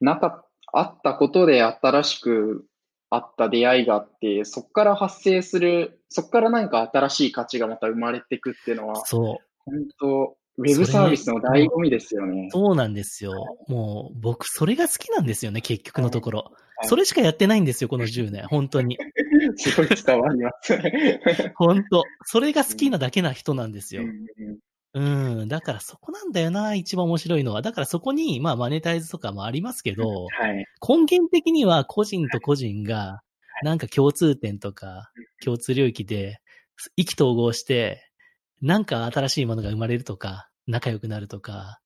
[0.00, 2.66] なかあったことで新しく
[3.10, 9.44] あった出会いがあって、そこから発生する、そこからなんか新しい価値がまた生まれていくっていうのは、そう。
[9.64, 12.48] 本当、ウェブサービスの醍醐味ですよね。
[12.52, 13.32] そうなんですよ。
[13.68, 16.52] もう、僕、それが好きなんですよね、結局のところ。
[16.84, 18.46] いそれしかやってないんですよ、この10年。
[18.46, 18.96] 本当に。
[19.56, 20.78] すごい伝わります。
[21.56, 22.04] 本当。
[22.24, 24.08] それが好きなだけな人なんですようん。
[24.08, 24.12] う
[24.52, 24.58] ん
[24.92, 25.48] うん。
[25.48, 27.62] だからそこなんだよな、一番面白いのは。
[27.62, 30.66] だからそこに、まあ、マネタイズとかもありますけど、はい。
[30.86, 33.22] 根源的には個人と個人が、
[33.62, 35.12] なんか共通点とか、
[35.44, 36.40] 共通領域で、
[36.96, 38.10] 意気投合して、
[38.62, 41.80] なんか新しいものが生まれるとか、仲良くなるとか、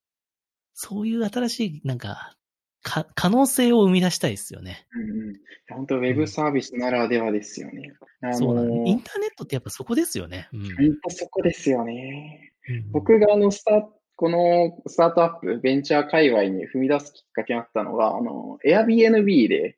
[0.73, 2.37] そういう新しい、なんか、
[2.83, 4.87] か、可能性を生み出したいですよね。
[4.93, 5.35] うんうん
[5.67, 7.95] 本当、ウェブサービスならではですよね。
[8.21, 10.49] あのそうなんインターネットってやっぱそこですよね。
[10.53, 10.61] うん。
[10.61, 12.54] 本当そこですよね。
[12.69, 19.77] うん僕があの、スタート、このスタートアップ、ベンチャー界隈に踏み出すきっかけになったのが、あの、Airbnb で、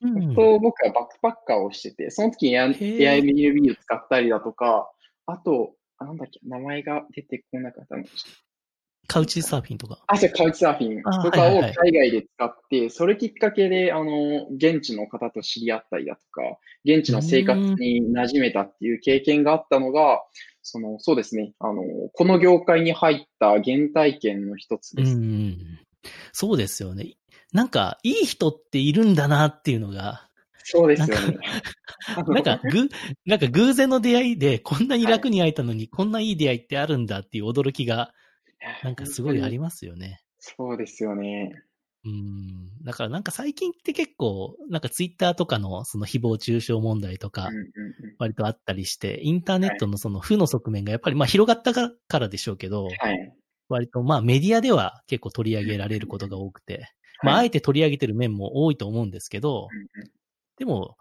[0.00, 4.90] うん本当僕はバックパッカーをしてて、その時に Airbnb を使ったりだとか、
[5.26, 8.04] あと、あなんだっけ、名前が出てこなかったの。
[9.08, 9.98] カウチサーフィンとか。
[10.06, 16.42] あ、そう、カウチサーフィンあとかをはいはいはい海外で使って、それきっかけで、あの、現地の方と知り合ったりだとか、
[16.84, 20.22] 現地の生活に馴染めたっていう経験があったのが、
[20.62, 25.16] その、そうですね、あの、この業界に入った原体験の一つうです。
[25.16, 25.56] ん。
[26.32, 27.14] そうですよね。
[27.54, 30.28] なんか、いい人っているんだなっていうのが、
[30.64, 31.38] そうですよね。
[32.26, 32.90] なんか、 ぐ、
[33.24, 38.12] なんか偶然の出会いで、こんなに楽に会えたのに、こんないい出会いってあるんだっていう驚きが、
[38.82, 40.20] なんかすごいありますよね。
[40.38, 41.62] そうですよね。
[42.04, 42.82] うん。
[42.84, 47.50] だからなんか最近って結構、なんかツイッターとかのその誹謗中傷問題とか
[48.18, 53.34] 割とあったりして、インターネットのその負の側面がやっぱりまあ広がったからでしょうけど、はい。
[53.68, 56.88] 割とまあメディアでは結構取り上げられることが多くて、
[57.22, 59.68] まああはいえて取り上げてる面も多いと思うんですけど、
[60.58, 60.96] でも、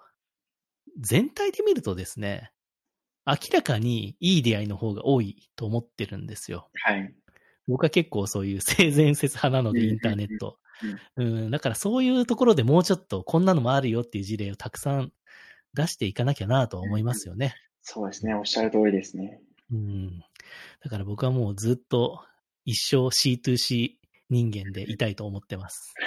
[0.99, 2.51] 全体で見るとですね、
[3.25, 6.69] 明らかにいい出会いの方が多いと思ってるんですよ。
[6.73, 7.13] はい。
[7.67, 10.57] 僕は結構そういう 性善説派なので、うんインターネット。
[11.15, 15.11] うん、だからそういうところでもうちょっとこんなのもあるよっていう事例をたくさん
[15.73, 17.55] 出していかなきゃなとは思いますよね。
[17.81, 18.35] そうですね。
[18.35, 19.41] おっしゃる通りですね。
[19.71, 20.19] うん。
[20.83, 22.23] だから僕はもうずっと
[22.63, 23.95] 一生 C2C
[24.29, 25.95] 人間でいたいと思ってます。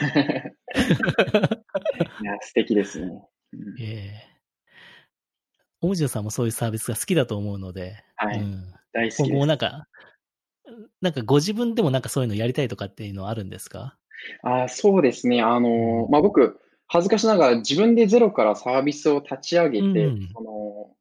[2.23, 3.07] いや、素敵ですね。
[3.53, 4.31] うんええ
[5.83, 9.47] オムジュさんもそういうサービスが好きだと思うので、はいうん、大好き今後も。
[9.47, 9.87] なんか、
[11.01, 13.97] なんかご自分でもなんかそういうのやりたいとかっていうのはあるんですか？
[14.43, 15.43] あ、そうですね。
[15.43, 20.97] あの、まあ、僕、恥ずかしながら自分でゼロからサービスを立ち上げて、うんその、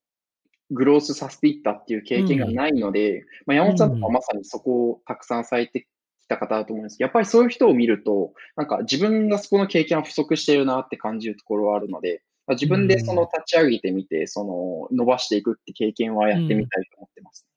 [0.71, 4.13] グロースさせていったっていう経験がないので、まあ、山本さんとかうん。
[4.13, 5.88] まさにそこをたくさんされて
[6.21, 17.48] きた方だと思うんですけど、やっぱりそういう人を見ると、なんか自分がそこの経験は不足しているなって感じるところはあるので、まあ自分でその立ち上げてみて、その、伸ばしていくって経験はやってみたいと思ってます。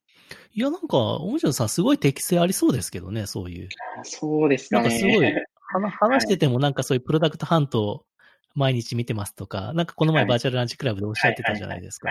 [0.53, 3.69] いや、なんか、オムジュさんすごい適性ありそうですけどね、そういう。
[4.01, 4.89] あそうですかね。
[4.89, 5.33] なんかすごい、
[5.73, 8.05] 話 話しててもなんかそういうプロダクトハントを
[8.55, 12.11] 毎日見てますとか、なんかこの前はいバーチャルランチクラブでおっしゃってたじゃないですか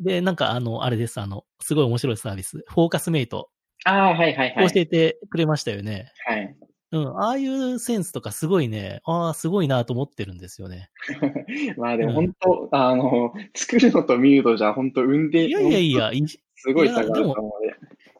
[0.00, 3.50] で、なんかあの、あれです、あの、すごい面白いサービス、フォーカスメイト、
[3.84, 4.72] ああ、はいはいはい。
[4.72, 6.10] 教えてくれましたよね。
[6.26, 6.56] はい。
[6.92, 10.90] うん、ああいうセンスとかすごいね、ああ、すごいなと思ってるんですよね。
[11.76, 16.24] まあでも本当、あの、作るのと見るのじゃ本当産んで、いやいやい本や、い
[16.64, 17.76] すごい差があると思うので。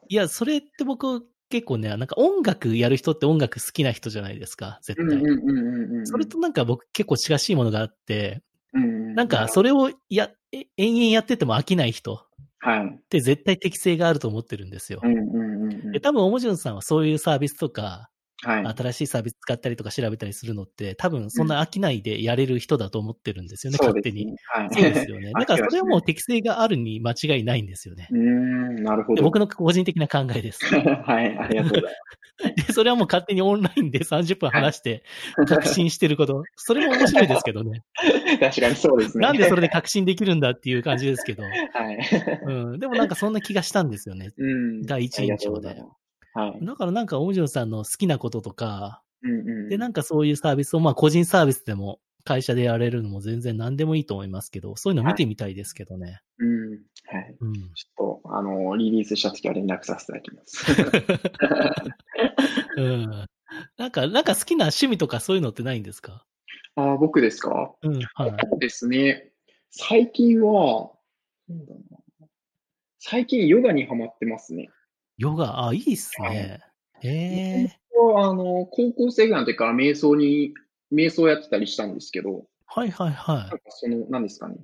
[0.07, 5.17] いや、それって僕結構ね、なんか音楽やる人って音楽好きな人じゃないですか、絶対。
[5.17, 6.07] うんうんうんうんうん。
[6.07, 8.43] それとなんか僕結構近しいものがあって、
[8.73, 12.23] うんうん、なんかそれをや、え延々やってても飽きない人
[12.59, 12.85] はい。
[12.85, 15.07] って絶対適性があると思ってるんですよう。
[15.07, 18.09] んうんうんうんで、多分、おもじゅんさんはそういうサービスとか、
[18.43, 18.65] はい。
[18.77, 24.25] 新しいサービス使ったりとか調べたりするのって、多分そんな飽きないでやれる人だと思ってるんですよね、そう勝手に。
[24.25, 24.37] ですね。
[24.47, 24.69] はい。
[24.73, 25.31] そうですよね。
[25.37, 28.07] だからそれはもう適性があるに間違いないんですよね。
[28.11, 29.23] うーん、なるほでど。
[29.23, 30.65] 僕の個人的な考えです。
[30.75, 31.95] はい、ありがとうございます。
[32.67, 35.03] で、それはもう勝手にオンラインで30分話して、
[35.47, 36.43] 確信してること。
[36.57, 37.83] それも面白いですけどね。
[38.41, 39.25] 確かにそうですね。
[39.25, 41.43] なんでそれで確信できるんだっていう感じですけど。
[41.43, 41.53] はい。
[42.45, 42.79] うん。
[42.79, 44.31] でもなんかそんな気がしたんですよね。
[44.37, 44.81] うん。
[44.81, 45.81] 第一印象で
[46.35, 46.65] はい。
[46.65, 49.69] だからなんか、おもじゅんさんの好きなこととか、うんうん。
[49.69, 56.21] で、なんかそういうサービスを、まあ個人サービスでも会社でやれるのも全然何でもいいと思いますけど、そういうの見てみたいですけどね。
[56.37, 56.71] うん。
[57.07, 57.35] はい。
[57.39, 57.53] うん。
[57.53, 60.65] ちょっと、あの、リリースした時は連絡させていただきます。
[62.77, 63.25] うん。
[63.77, 66.25] なんか、なんか好きな趣味とかそういうのってないんですか？
[66.75, 67.73] あー僕ですか？
[67.83, 68.03] うん、はい。
[68.49, 69.31] そうですね。
[69.71, 70.91] 最近は、
[72.99, 74.69] 最近ヨガにハマってますね。
[75.17, 76.59] ヨガ、あ、いいっすね。
[77.01, 77.79] へえ。
[78.17, 80.53] あの、高校生ぐらいの時から瞑想に、
[80.91, 84.57] 瞑想やってたりしたんですけど、はいはいはなんかその、何ですかね。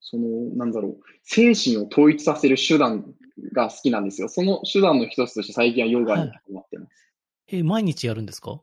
[0.00, 0.26] その、
[0.56, 1.00] なんだろう。
[1.22, 3.14] 精神を統一させる手段
[3.52, 4.28] が好きなんですよ。
[4.28, 7.12] その手段の一つとして最近はヨガにハマってます。
[7.48, 7.58] い。
[7.58, 8.60] え、毎日やるんですか？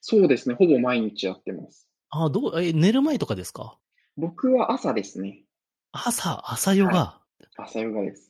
[0.00, 0.56] そうですね。
[0.56, 1.88] ほぼ毎日やってます。
[2.10, 3.78] あ、どう、え、寝る前とかですか？
[4.16, 5.44] 僕は朝ですね。
[5.92, 7.20] 朝、朝ヨガ？
[7.56, 8.29] 朝ヨガです。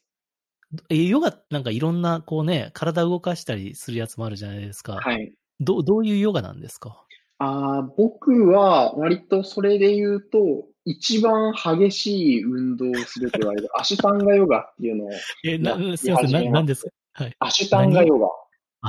[0.89, 4.95] え、ヨガなんかいろんな、こうね、体動かしたりするやつもあるじゃないですか。
[4.97, 5.33] はい。
[5.61, 7.05] ど、どういうヨガなんですか？
[7.43, 15.11] あー僕は割とそれで言うと、一番激しい運動をすると言われる アシュタンガヨガっていうのを、
[15.45, 16.91] え、なな、すいません、な、やり始めますなんですか？
[17.13, 17.37] はい。
[17.41, 18.29] アシュタンガヨガ。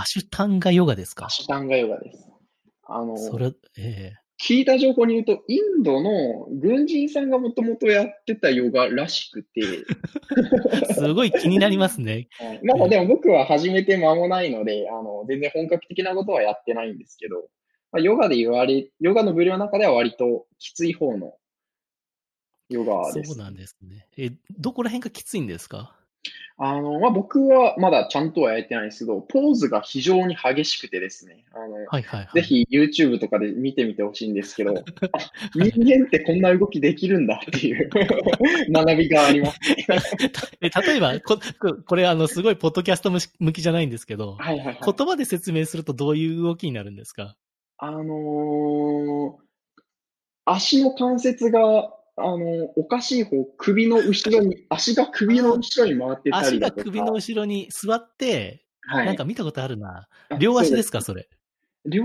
[0.01, 1.25] アシュタンガヨガですか？
[1.25, 2.27] アシュタンガヨガです。
[2.84, 9.62] あの、それ、え聞いた情報に言うと、インドの軍人さんがもともとやってたヨガらしくて、
[10.89, 12.28] え すごい気になりますね。
[12.39, 17.50] はいまだでも僕は始めて間もないので、あの、全然本格的なことはやってないんですけど、
[17.92, 21.36] まあ、ヨガで言われ、ヨガの部類の中では割ときつい方の
[22.70, 23.34] ヨガです。
[23.34, 24.08] そうなんですね。
[24.18, 26.01] え、どこら辺がきついんですか？
[26.63, 32.30] あの、まあ、僕はまだちゃんとはやれてないんですけど、ポーズが非常に激しくてですね、あの、はいはいはい。
[32.36, 34.84] ぜひ YouTube とかで見てみてほしいんですけど、あ
[35.55, 37.89] 人間ってこんな動きできるんだっていう
[38.72, 39.59] 学びがあります。
[40.61, 43.09] え 例えば、こ、ここれあの、すごいポッドキャスト
[43.39, 44.78] 向きじゃないんですけど、はいはいはい。
[44.86, 47.36] 言葉で説明するとどういう動きになるんですか？
[47.80, 49.41] あのー
[50.45, 56.78] 足の関節が、あのーおかしい方、首の後ろに、足が首の後ろに回ってた足りだとか。
[56.80, 59.05] が首の後ろに座って、はい。
[59.05, 60.07] なんか見たことあるな。
[60.30, 61.30] あ両足ですか、それ？
[61.86, 62.03] 両、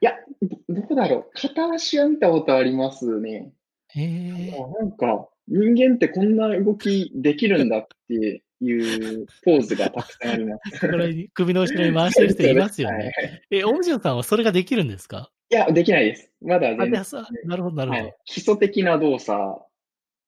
[0.00, 1.30] いや、どどこだろう。
[1.34, 3.52] 片足は見たことありますね。
[3.88, 4.56] へえ。
[4.58, 10.80] あなんか、人間ってこんな動きできるんだっていうポーズがたくさんあります。
[10.80, 12.96] これ、首の後ろに回してる人いますよね。
[13.16, 15.30] はいえ、オムジョンさんはそれができるんですか？
[15.54, 16.32] いや、できないです。
[16.42, 17.04] まだあ、全然、
[17.44, 18.02] なるほど、なるほど。
[18.02, 19.62] はい、基礎的な動作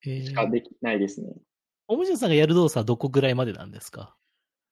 [0.07, 1.29] えしかできないですね。
[1.89, 4.15] オムジョンさんがやる動作はどこぐらいまでなんですか？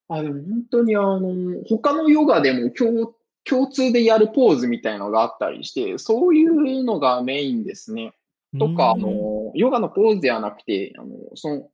[0.08, 8.12] あ、でも本当にあの、他のヨガでも共、共通でやるポーズみたいのがあったりして、そういうのがメインですね。
[8.58, 11.68] とか、あの、ヨガのポーズではなくて、あの、その、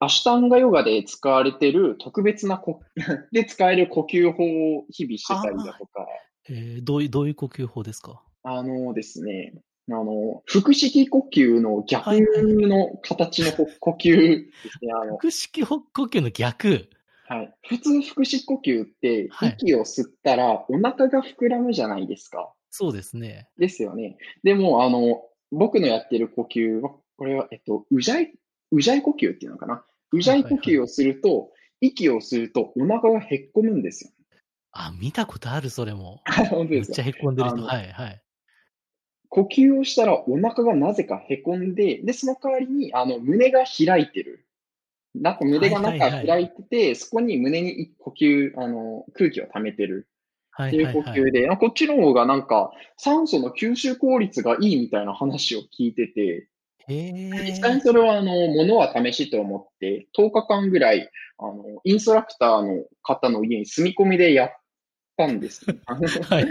[0.00, 2.80] アシュタンガヨガで使われてる特別なこ、
[3.32, 4.42] で使える呼吸法
[4.78, 6.06] を日々してたりだとか、
[6.48, 8.22] えーどういう、どういう呼吸法ですか？
[8.42, 9.54] あのですね、
[9.88, 14.92] あの、腹式呼吸の逆の形の呼呼吸ですね。
[14.92, 16.88] あの、腹式呼吸の逆？
[17.28, 17.54] はい。
[17.68, 22.52] 普通腹式呼吸ってはい息を吸ったらお腹が膨らむじゃないですか。
[22.70, 23.48] そうですね。
[23.58, 24.16] ですよね。
[24.42, 28.32] でも、あの、僕のやってる呼吸は、これは、えっと、うじゃい、
[28.72, 29.84] うじゃい呼吸っていうのかな？
[30.10, 34.10] うじゃい呼吸をすると、息を吸うとお腹がへっこむんですよ。
[34.72, 36.20] あ、見たことある、それも。
[36.50, 36.94] 本当めっですか？
[36.94, 37.62] ちゃへこんでる人。
[37.62, 38.22] はい、はい。
[39.28, 44.46] 呼吸をしたらお腹がなぜかへこんで、で、その代わりに、あの、胸が開いてる。
[45.14, 50.08] なんか胸が中はいはいはい開いてて、そこに胸に呼吸、あの、空気を溜めてる
[50.50, 51.04] はい、っていうはい、はい。
[51.04, 56.48] 呼吸で、あこっちの方がなんか酸素の吸収効率がいいみたいな話を聞いてて、
[56.88, 57.80] へ実際にえ。
[57.80, 64.50] それはあの、ものは試しと思って、10日間ぐらい、あの、インストラクターの方の家に住み込みでやっ
[65.16, 65.78] たんですね。
[65.86, 66.46] はい。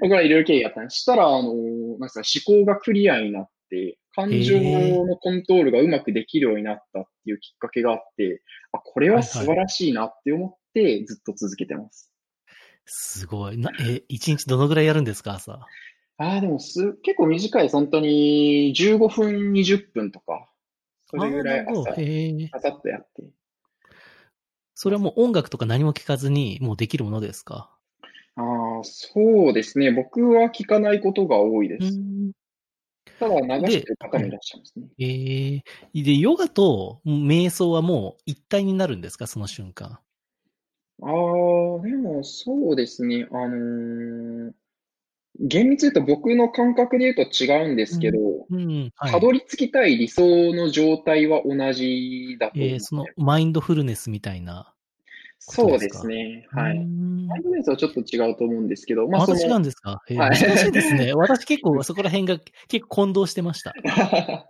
[0.00, 1.00] 僕らいろいろ経緯やったんです。
[1.00, 1.54] したら、あの、
[1.98, 12.12] なんか、思考がクリアになって、感情のコントロールがうまくできるようになったっていうきっかけがあって、あ、これは素晴らしいなって思ってずっと続けてます。
[12.86, 13.58] すごい。
[13.58, 15.66] な、え、一日どのぐらいやるんですか、朝？
[16.18, 17.76] ああ、でもす、結構短いです。
[17.76, 20.48] 本当に15分、20分とか、
[21.10, 22.48] それぐらい朝、へえ。
[22.48, 23.22] ささっとやって。
[24.78, 27.70] それはもう音楽とか何も聞かずに、もうできるものですか？
[28.36, 29.90] ああ、そうですね。
[29.90, 31.98] 僕は聞かないことが多いです。
[31.98, 32.32] ん。
[33.18, 34.86] ただ流してる方もいらっしゃいますね。
[34.98, 35.62] え
[35.94, 39.26] えで、ヨガと瞑想はもう一体になるんですか？
[39.26, 39.98] その瞬間。
[41.02, 41.10] ああ、
[41.82, 43.26] でもそうですね。
[43.32, 44.52] あのー
[45.38, 48.18] 厳密に言うと僕の感覚で言うと違うんですけど。
[49.10, 54.72] たどり着きたい理想の状態は同じだと思えーそのマインドフルネスみたいな。
[55.38, 56.46] そうですね。
[56.50, 56.78] はい。
[56.78, 61.12] マインドフルネスはちょっと違うと思うんですけど、まあまた違うんですか、えーはい難しいですね。
[61.14, 62.38] 私結構そこら辺が
[62.68, 63.74] 結構混同してました。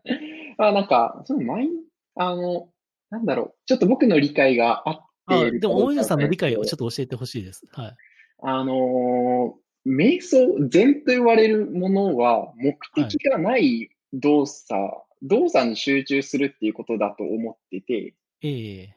[0.58, 1.70] あなんか、そのマイン、
[2.14, 2.70] あの、
[3.10, 7.66] なんだろう、ちょっと僕の理解が合ってでも、大泉さんの理解ををちょっと教えてほしいです。
[7.72, 7.96] はい。
[8.42, 14.74] あのー瞑想、禅と言われるものは、目的がない動作、
[15.22, 18.96] 動作に集中するっていうことだと思ってて、ええ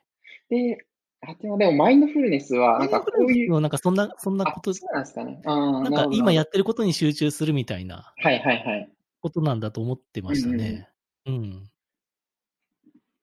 [0.49, 0.85] で、
[1.21, 5.39] あでもでもマインドフルネスは、なんかこういう、なんかそんな、そんなあ、こと、そうなんですかね。
[5.45, 8.89] あーなんか今やってることに集中するみたいなはいはいはい。
[9.21, 10.89] ことなんだと思ってましたね。
[11.27, 11.69] うん。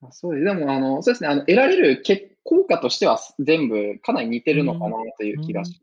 [0.03, 0.45] あそうです。
[0.45, 1.29] でも、あの、そうですね。
[1.29, 5.83] あの、得られる結効果としては全部かなり似てるのかなという気がし。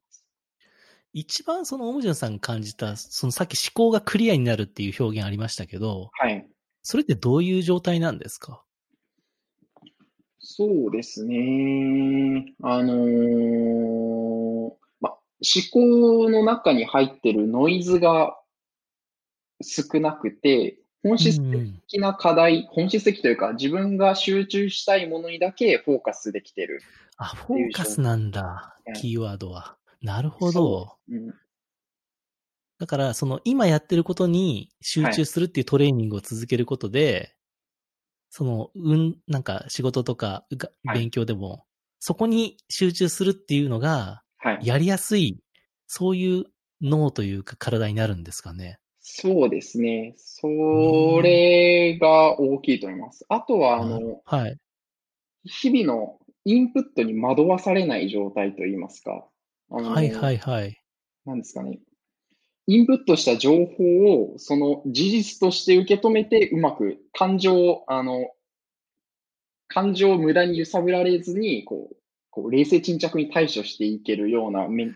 [1.13, 6.45] 一番そのオムジュンさんが感じた、そのさっき思考がクリアになるっていう表現ありましたけど、はい。
[6.81, 8.63] それってどういう状態なんですか？
[10.39, 12.53] そうですね。
[12.61, 15.19] あのーま、思
[15.71, 18.37] 考の中に入ってるノイズが
[19.61, 26.81] 少なくて、本質うんうん的な課題、本質的というか、自分が集中したいものにだけフォーカスできてる。
[27.17, 29.77] あ、フォーカスなんだうん、キーワードは。
[30.03, 30.51] なるほど。
[30.51, 31.33] そううん
[32.79, 37.33] だから、その今やってることに集中するっていうトレーニングを続けることで、
[38.29, 40.45] その、うん、なんか仕事とか
[40.93, 41.65] 勉強でも、
[41.99, 44.67] そこに集中するっていうのが、はい。
[44.67, 45.39] やりやすい、
[45.87, 46.45] そういう
[46.81, 48.79] 脳というか体になるんですかね。
[48.99, 50.15] そうですね。
[50.17, 50.47] そ
[51.21, 53.25] れが大きいと思います。
[53.29, 54.57] あとは、あの、はい。
[55.45, 59.25] 日々のインプットに惑わされない状態といいますか。
[59.73, 60.79] あのはいはいはい。
[61.25, 61.79] なんですかね。
[62.67, 63.83] インプットした情報
[64.33, 68.31] を、その事実として受け止めて、うまく感情を、あの、
[69.67, 71.95] 感情を無駄に揺さぶられずに、こう、
[72.29, 74.91] こう冷静沈着に対処していけるようなめ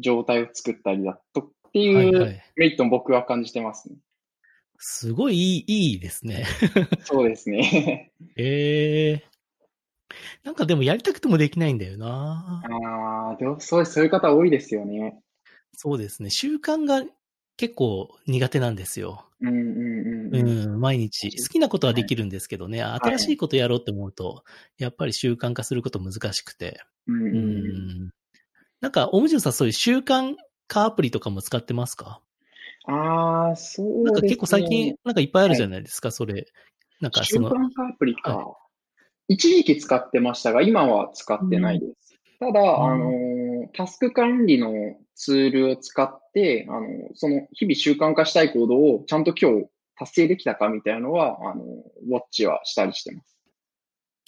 [0.00, 3.96] 状態を作ったりだとっていはいはいうメリットも僕は感じてますね。
[4.78, 6.44] すごいいい、いいですね。
[7.02, 8.12] そうですね。
[8.36, 9.27] ええ
[10.44, 12.62] なんかでもやりたくてもできないんだよな。
[12.64, 13.86] ああ、でもそう。
[13.86, 15.20] そういう方多いですよね。
[15.74, 16.30] そうですね。
[16.30, 17.04] 習慣が
[17.56, 19.26] 結構苦手なんですよ。
[19.40, 19.60] うんうんう
[20.32, 20.48] んうん。
[20.72, 21.30] うん、毎日。
[21.42, 24.44] 好きなことはできるんですけどね、新しいことやろうって思うと、
[24.76, 26.80] やっぱり習慣化すること難しくて。
[27.06, 28.10] うんうんううんん。
[28.80, 30.34] なんか、オムジュンさんそういう習慣
[30.66, 32.20] 化アプリとかも使ってますか？
[32.86, 34.04] ああ、そうですね。
[34.04, 36.46] なんか結構最近、なんかいっぱいあるじゃないですか、それ。
[37.00, 38.56] なんか習その、慣化アプリか。
[39.28, 42.18] 一時期使ってましたが、今は使ってないです。
[42.40, 44.72] ただ、あのー、タスク管理の
[45.14, 49.66] ツールを使って、あの、その日々習慣化したい行動をちゃんと今日
[49.96, 53.36] 達成できたかみたいなのは、あの、ウォッチはしたりしてます。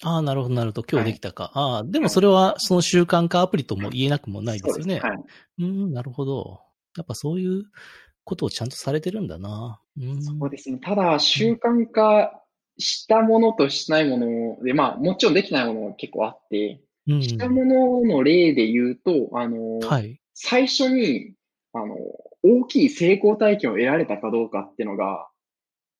[0.03, 1.51] ああ、なるほど、なるほど、今日できたか。
[1.53, 4.99] ああ、でもそれはその習慣化アプリとも言えなくもないですよね。
[4.99, 5.17] はい。
[5.59, 6.59] うん、なるほど。
[6.97, 7.63] やっぱそういう
[8.23, 9.79] ことをちゃんとされてるんだな。
[9.97, 10.21] うん。
[10.21, 10.79] そうですね。
[10.79, 12.40] ただ、習慣化
[12.77, 20.19] したものとしないもので、まあ、もちろんできないものも結構あって、うんしたものの例で言うと、あの、はい。
[20.33, 21.33] 最初に、
[21.73, 21.95] あの、
[22.43, 25.27] 大きい成功体験を得られたかどうかっていうのが、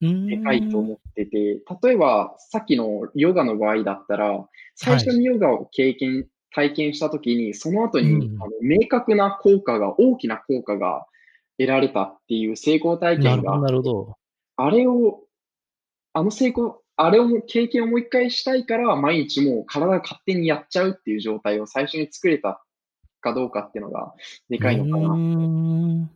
[0.02, 0.28] うん。
[0.28, 11.06] でかいと思ってて、例えば、さっきのヨガの場合だったら、最初にヨガを経験、体験したときに、その後に、うんあの明確な効果が、大きな効果が
[11.58, 14.16] 得られたっていう成功体験が、なるほど。
[14.58, 15.22] あれを、
[16.14, 22.64] あの成功、あれをも経験をもう一回したいから、毎日もう体が勝手にやっちゃうっていう状態を最初に作れた
[23.22, 24.14] かどうかっていうのが、
[24.49, 26.09] でかいのかうな。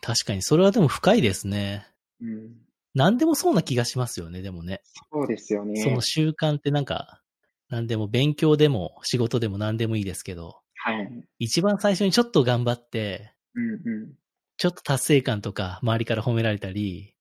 [0.00, 1.86] 確かに、それはでも深いですね。
[2.20, 2.54] うん、
[2.94, 4.80] 何でもそうな気がしますよね、でもね。
[5.12, 5.82] そうですよね。
[5.82, 7.20] その習慣ってなんか、
[7.68, 11.24] 何でも勉強でも仕事でも何でもいいですけど、はい。
[11.38, 13.74] 一番最初にちょっと頑張って、うんう
[14.06, 14.12] ん。
[14.56, 17.15] ちょっと達成感とか周りから褒められたり。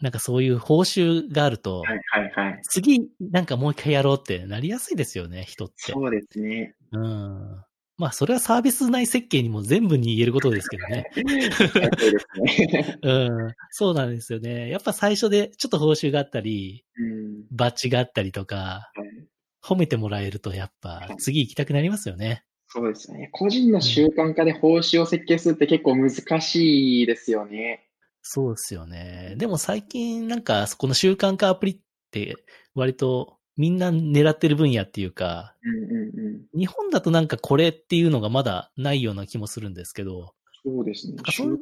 [0.00, 2.60] なんかそういう報酬があると、はいはいはい。
[2.62, 5.92] 次なんかもう一回やろうってなりやすいですよね、人って。
[5.92, 6.74] そうですね。
[6.92, 7.64] うん。
[7.96, 11.10] まあそれはサービス内設計にも全部に言えることですけどね。
[11.12, 13.54] そ うん。
[13.70, 14.68] そうなんですよね。
[14.68, 17.44] やっぱ最初でちょっと報酬があったり、うん。
[17.50, 19.24] バッジがあったりとか、はい
[19.64, 22.44] 褒めてもらえるとやっぱ次行きたくなりますよね。
[22.68, 23.30] そうですね。
[23.32, 26.10] 個人の習慣化で報酬を設計するって結構難
[26.40, 27.88] しいですよね。
[28.26, 29.34] そうですよね。
[29.36, 31.78] でも最近なんかこの習慣化アプリっ
[32.10, 32.34] て
[32.74, 36.58] 割とみんな狙ってる分野っていうか、うんうんうん。
[36.58, 41.18] 日本だとなんかこれっていうのがまだないような気もするんですけど、そうですね。
[41.22, 41.58] かそう習慣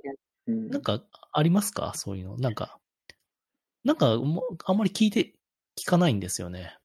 [0.46, 1.02] うんなんか
[1.32, 1.92] ありますか？
[1.96, 2.38] そういうの。
[2.38, 2.78] なんか、
[3.84, 5.34] なんかあんまり聞いて、
[5.76, 6.76] 聞かないんですよね。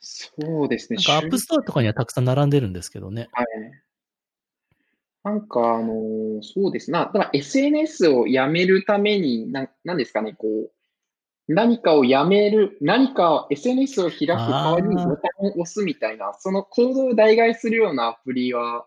[0.00, 0.96] そうですね。
[0.96, 3.28] なんかアップストアとかにはたくさん並んでるんですけどね。
[3.32, 3.46] はい。
[5.26, 7.06] なんか、あのーそうですな。
[7.06, 10.70] だから SNS をやめるために、なん、なんですかね、こう、
[11.52, 18.86] 何かをやめる、何か SNS を開く代わりにボタンを押すみたいな、その行動を代替するようなアプリは、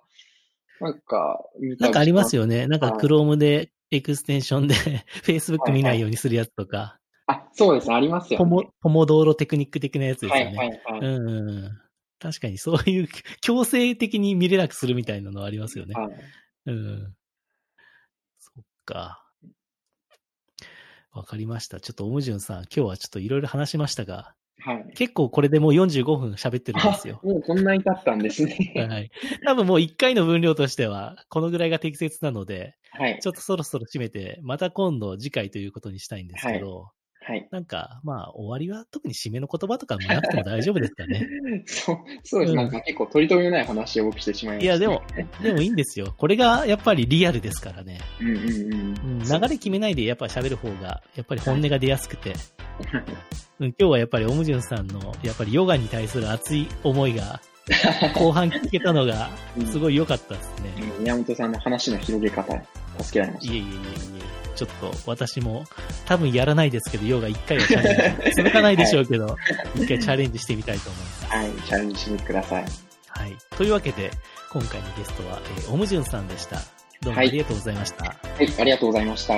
[0.79, 2.43] なんか、見たなんかありますよ。
[2.43, 2.67] よね。
[2.67, 4.75] なんかはい Chrome でエクステンションで
[5.25, 10.57] Facebook 見ないようにするやつとか、あ、そうですね、ありますよポモね。、ポモドーロテクニック的なやつですはいよね。
[10.57, 10.99] はいはい。
[11.01, 11.88] うんうんうん。
[12.19, 13.07] 確かにそういう
[13.41, 15.93] 強制的に見れなくするみたいなのはありますよね。
[15.95, 16.13] はい
[16.65, 17.15] うん。
[18.37, 19.25] そっか。
[21.11, 21.79] わかりました。
[21.79, 24.93] ちょっとオムジュンさん、今日はちょっといろいろ話しましたが、はい。
[24.93, 27.19] 結構これでもう45分喋ってるんですよ。
[27.23, 28.73] もうこんなに経ったんですね。
[28.89, 29.11] はい。
[29.45, 33.19] 多分もう1回の分量としては、このぐらいが適切なので、はい。
[33.21, 36.98] ちょっとそろそろ締めて、また今度次回ということにしたいんですけど、はい。
[37.51, 41.27] なんか、まあ、終わりは特に締めの言葉とかもなくても大丈夫ですかね。
[41.67, 42.51] そう、そうです。
[42.51, 44.73] うんなんか結構取り留めのない話を僕してしまいました。
[44.73, 45.01] いや、でも、
[45.41, 46.13] でもいいんですよ。
[46.17, 47.99] これがやっぱりリアルですからね。
[48.19, 49.21] うんうんうん。
[49.21, 52.33] うん、流れ決めないでやっぱ喋る方が、やっぱり本音が出やすくて、
[53.59, 57.41] うん今日はやっぱりオムジュンさんの、やっぱりヨガに対する熱い思いが、
[58.15, 59.29] 後半聞けたのが、
[59.71, 60.73] すごい良かったですね。
[60.97, 62.53] うん宮本さんの話の広げ方、
[62.99, 63.73] 助けられましいえいえいえい
[64.35, 64.38] え。
[64.59, 65.63] ちょっと私も
[66.05, 68.35] 多分やらないですけど、ヨガ一回はチャレンジ。
[68.35, 69.37] 続かないでしょうけど、
[69.75, 71.27] 一回チャレンジしてみたいと思います。
[71.29, 71.37] た。
[71.37, 72.65] はい、チャレンジしてください。
[73.07, 73.37] はい。
[73.55, 74.11] というわけで、
[74.51, 76.57] 今回のゲストは、えーオムジュンさんでした。
[77.01, 78.03] どうもありがとうございました。
[78.03, 79.35] はい、ありがとうございました。